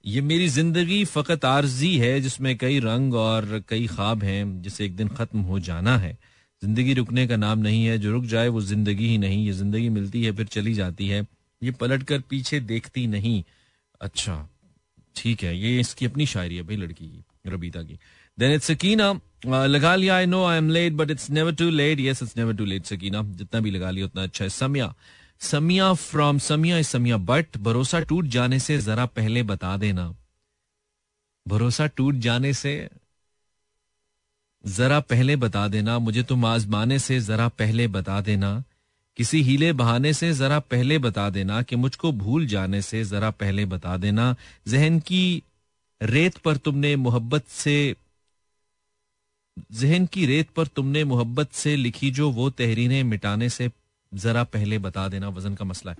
ये 0.04 0.20
मेरी 0.20 0.48
ज़िंदगी 0.48 1.04
फकत 1.04 1.44
आरजी 1.44 1.96
है, 1.98 2.20
जिसमें 2.20 2.56
कई 2.58 2.78
रंग 2.80 3.14
और 3.14 3.62
कई 3.68 3.86
ख्वाब 3.86 4.22
हैं, 4.22 4.62
जिसे 4.62 4.84
एक 4.84 4.96
दिन 4.96 5.08
खत्म 5.08 5.40
हो 5.40 5.58
जाना 5.60 5.96
है। 5.98 6.12
ज़िंदगी 6.62 6.94
रुकने 6.94 7.26
का 7.26 7.36
नाम 7.36 7.58
नहीं 7.58 7.84
है, 7.84 7.98
जो 7.98 8.12
रुक 8.12 8.24
जाए 8.24 8.48
वो 8.48 8.60
ज़िंदगी 8.60 9.08
ही 9.08 9.18
नहीं, 9.18 9.44
ये 9.46 9.52
ज़िंदगी 9.52 9.88
मिलती 9.88 10.22
है, 10.24 10.32
फिर 10.32 10.46
चली 10.46 10.74
जाती 10.74 11.08
है। 11.08 11.26
ये 11.62 11.70
पलट 11.70 12.02
कर 12.02 12.20
पीछे 12.20 12.60
देखती 12.62 13.06
नहीं। 13.06 13.42
अच्छा 14.00 14.48
ठीक 15.16 15.42
है, 15.42 15.56
ये 15.58 15.80
इसकी 15.80 16.06
अपनी 16.06 16.26
शायरी 16.26 16.56
है 16.56 16.62
भाई 16.62 16.76
लड़की 16.76 17.06
की, 17.06 17.24
रबीता 17.46 17.82
की। 17.82 17.98
देन 18.38 18.52
इट्स 18.52 18.66
सकीना 18.66 19.12
लगा 19.46 19.94
लिया 19.96 20.16
I 20.16 20.26
know 20.26 20.44
I 20.44 20.58
am 20.58 20.68
late 20.70 20.92
but 20.92 21.10
it's 21.10 21.30
never 21.30 21.54
too 21.54 21.68
late 21.70 22.00
yes 22.00 22.22
it's 22.22 22.36
never 22.36 22.54
too 22.56 22.64
late 22.64 22.84
Sakina 22.86 23.22
जितना 23.32 23.60
भी 23.60 23.70
लगा 23.70 23.90
लिया, 23.90 24.06
उतना 24.06 24.22
अच्छा 24.22 24.44
है। 24.44 24.48
Samia 24.50 24.94
Samia 25.40 25.92
from 25.94 26.38
Samia 26.40 26.78
is 26.78 26.86
Samia 26.86 27.16
but 27.16 27.56
भरोसा 27.58 28.00
टूट 28.00 28.24
जाने 28.26 28.58
से 28.60 28.78
जरा 28.78 29.04
पहले 29.08 29.42
बता 29.42 29.76
देना। 29.76 30.14
भरोसा 31.46 31.86
टूट 31.86 32.14
जाने 32.16 32.52
से 32.54 32.88
जरा 34.64 34.98
पहले 35.00 35.36
बता 35.36 35.66
देना, 35.68 35.98
मुझे 35.98 36.22
तुम 36.22 36.44
आजमाने 36.44 36.98
से 36.98 37.20
जरा 37.20 37.48
पहले 37.50 37.86
बता 37.88 38.20
देना। 38.20 38.50
किसी 39.18 39.40
हीले 39.42 39.72
बहाने 39.72 40.12
से 40.12 40.32
जरा 40.32 40.58
पहले 40.60 40.98
बता 40.98 41.30
देना 41.30 41.62
कि 41.62 41.76
मुझको 41.76 42.12
भूल 42.12 42.46
जाने 42.46 42.82
से 42.82 43.04
जरा 43.04 43.30
पहले 43.30 43.64
बता 43.64 43.96
देना। 43.96 44.34
जहन 44.68 44.98
की 45.00 45.42
रेत 46.02 46.36
पर 46.36 46.56
तुमने 46.56 46.94
मोहब्बत 46.96 47.46
से, 47.46 47.96
जहन 49.72 50.06
की 50.06 50.26
रेत 50.26 50.50
पर 50.50 50.66
तुमने 50.66 51.04
मोहब्बत 51.04 51.52
से 51.52 51.74
लिखी 51.76 52.10
जो 52.10 52.30
वो 52.30 52.48
तहरीरें 52.50 53.02
मिटाने 53.04 53.48
से 53.48 53.70
जरा 54.12 54.44
पहले 54.44 54.78
बता 54.78 55.08
देना। 55.08 55.28
वज़न 55.28 55.54
का 55.54 55.64
मसला 55.64 55.92
है 55.92 55.98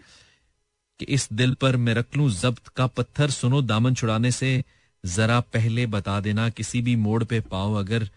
कि 1.00 1.04
इस 1.04 1.28
दिल 1.32 1.54
पर 1.54 1.76
मैं 1.76 1.94
रख 1.94 2.16
लू 2.16 2.30
जब्त 2.30 2.68
का 2.68 2.86
पत्थर। 2.86 3.30
सुनो 3.30 3.62
दामन 3.62 3.94
छुड़ाने 3.94 4.30
से 4.30 4.62
जरा 5.04 5.40
पहले 5.40 5.86
बता 5.86 6.20
देना। 6.20 6.48
किसी 6.50 6.82
भी 6.82 6.96
मोड़ 6.96 7.22
पे 7.24 7.40
पाओ 7.40 7.74
अगर 7.74 8.08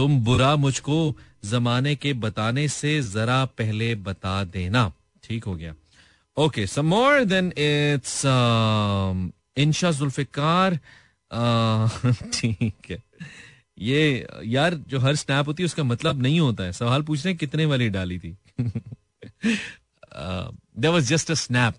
तुम 0.00 0.16
बुरा 0.24 0.54
मुझको 0.56 1.16
जमाने 1.44 1.94
के 1.96 2.12
बताने 2.16 2.66
से 2.68 3.02
जरा 3.02 3.44
पहले 3.58 3.94
बता 3.94 4.44
देना। 4.44 4.92
ठीक 5.22 5.44
हो 5.44 5.56
गया। 5.56 5.74
Okay 6.36 6.66
some 6.66 6.86
more 6.86 7.24
then 7.24 7.52
it's 7.58 8.22
Insha 9.56 9.90
Zulfiqar 9.90 10.78
ठीक 12.32 12.90
है। 12.90 13.02
ये, 13.78 14.26
यार, 14.44 14.74
जो 14.74 14.98
हर 14.98 15.16
स्नैप 15.16 15.46
होती 15.46 15.62
है, 15.62 15.64
उसका 15.64 15.82
मतलब 15.82 16.22
नहीं 16.22 16.40
होता 16.40 16.64
है। 16.64 16.72
सवाल 16.72 17.02
पूछ 17.02 17.26
रहे 17.26 17.34
कितने 17.34 17.66
वाली 17.66 17.88
डाली 17.88 18.18
थी? 18.18 18.36
There 18.56 20.88
was 20.88 21.08
just 21.08 21.30
a 21.30 21.34
snap 21.34 21.74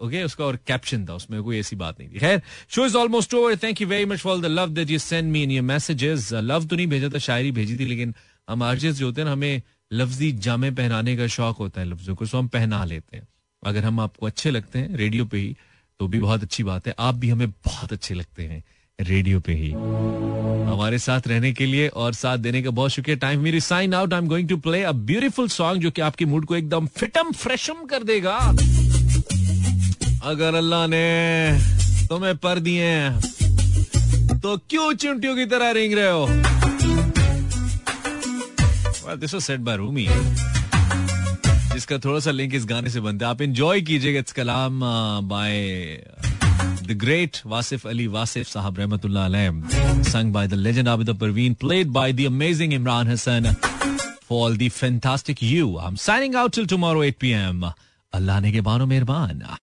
okay 0.00 0.22
उसका 0.24 0.44
और 0.44 0.58
कैप्शन 0.66 1.06
था 1.08 1.14
उसमें 1.14 1.42
कोई 1.42 1.58
ऐसी 1.58 1.76
बात 1.76 2.00
नहीं 2.00 2.08
थी 2.08 2.18
खैर 2.18 2.40
show 2.70 2.86
is 2.86 2.96
almost 2.96 3.34
over 3.34 3.56
thank 3.62 3.80
you 3.80 3.88
very 3.88 4.04
much 4.04 4.20
for 4.20 4.40
the 4.40 4.46
love 4.46 4.70
that 4.70 4.90
you 4.90 4.98
send 4.98 5.32
me 5.32 5.42
in 5.42 5.50
your 5.50 5.64
messages 5.64 6.32
love 6.34 6.66
तो 6.66 6.76
नहीं 6.76 6.86
भेजा 6.86 7.08
था 7.08 7.18
शायरी 7.18 7.52
भेजी 7.52 7.76
थी 7.78 7.84
लेकिन 7.84 8.14
हम 8.48 8.62
आर्टिस्ट 8.62 8.98
जो 8.98 9.06
होते 9.06 9.22
हैं 9.22 9.28
हमें 9.28 9.62
लफ्जी 9.92 10.32
जामे 10.46 10.70
पहनाने 10.70 11.16
का 11.16 11.26
शौक 11.26 11.56
होता 11.56 11.80
है 11.80 11.86
लफ्जों 11.86 12.14
को 12.14 12.26
सो 12.26 12.38
हम 12.38 12.48
पहना 12.48 12.84
लेते 12.84 13.16
हैं 13.16 13.26
अगर 13.62 13.84
हम 13.84 14.00
आपको 14.00 14.26
अच्छे 14.26 14.50
लगते 14.50 14.78
हैं 14.78 14.96
रेडियो 14.96 15.24
पे 15.24 15.38
ही 15.38 15.56
तो 16.00 16.06
भी 16.08 16.18
बहुत 16.18 16.42
अच्छी 16.42 16.62
बात 16.62 16.86
है 16.86 16.94
आप 16.98 17.14
भी 17.14 17.28
हमें 17.30 17.50
बहुत 17.50 17.92
अच्छे 17.92 18.14
लगते 18.14 18.42
हैं 18.42 18.62
रेडियो 18.98 19.40
पे 19.40 19.52
ही 19.52 19.70
हमारे 20.72 20.98
साथ 20.98 21.26
रहने 21.28 21.52
के 21.52 21.66
लिए 21.66 21.88
और 21.88 22.12
साथ 22.14 22.38
देने 22.38 22.62
का 22.62 22.70
बहुत 22.70 22.90
शुक्रिया 22.90 23.18
टाइम 23.18 23.40
मेरी 23.40 23.60
sign 23.60 23.94
out 23.94 24.12
I 24.12 24.18
am 24.18 24.28
going 24.28 24.48
to 24.48 24.56
play 24.56 24.82
a 24.82 24.92
beautiful 24.92 25.48
song 25.48 25.82
जो 25.82 25.90
कि 25.90 26.02
आपके 26.02 26.24
मूड 26.24 26.46
को 26.46 26.56
एकदम 26.56 26.86
फिटम 26.96 27.32
फ्रेशम 27.32 27.84
कर 27.84 28.02
देगा 28.04 28.38
अगर 30.24 30.54
अल्लाह 30.54 30.86
ने 30.86 31.06
तुम्हें 32.08 32.36
पर 32.38 32.58
दिए 32.60 32.84
हैं 32.84 34.40
तो 34.40 34.56
क्यों 34.70 34.92
चिंटियों 34.94 35.34
की 35.36 35.46
तरह 35.46 35.70
रेंग 35.70 35.94
रहे 35.94 36.10
हो? 36.10 36.26
This 39.12 39.30
this 39.30 39.42
set 39.44 39.60
by 39.60 39.76
Rumi 39.76 40.06
जिसका 41.72 41.98
थोड़ा 41.98 42.20
सा 42.20 42.30
लिंक 42.30 42.54
इस 42.54 42.64
गाने 42.66 42.90
से 42.90 43.00
बनता 43.00 43.26
है। 43.26 43.30
आप 43.30 43.42
इंजॉय 43.42 43.80
कीजिएगा 43.80 44.18
it's 44.18 44.32
kalam 44.32 44.80
by 45.28 45.52
the 46.82 46.96
great 47.00 47.36
Wasif 47.46 47.86
Ali 47.86 48.06
Wasif 48.06 48.46
Sahab, 48.48 48.78
रहमतुल्लाह 48.78 49.24
अलैह 49.24 49.50
song 50.10 50.32
by 50.32 50.48
the 50.48 50.54
legend 50.54 50.88
Abida 50.88 51.10
Parveen 51.20 51.54
played 51.60 51.88
by 51.90 52.12
the 52.12 52.26
amazing 52.26 52.72
Imran 52.72 53.08
Hasan 53.08 53.54
for 54.28 54.38
all 54.40 54.56
the 54.56 54.68
fantastic 54.70 55.42
you 55.42 55.76
I 55.78 55.88
am 55.88 55.96
signing 56.04 56.36
out 56.36 56.54
till 56.54 56.66
tomorrow 56.66 57.04
8 57.04 57.18
PM 57.20 57.62
Allah 58.12 58.40
ने 58.40 58.52
के 58.52 58.60
बानो 58.60 58.86
मेहरबान। 58.86 59.42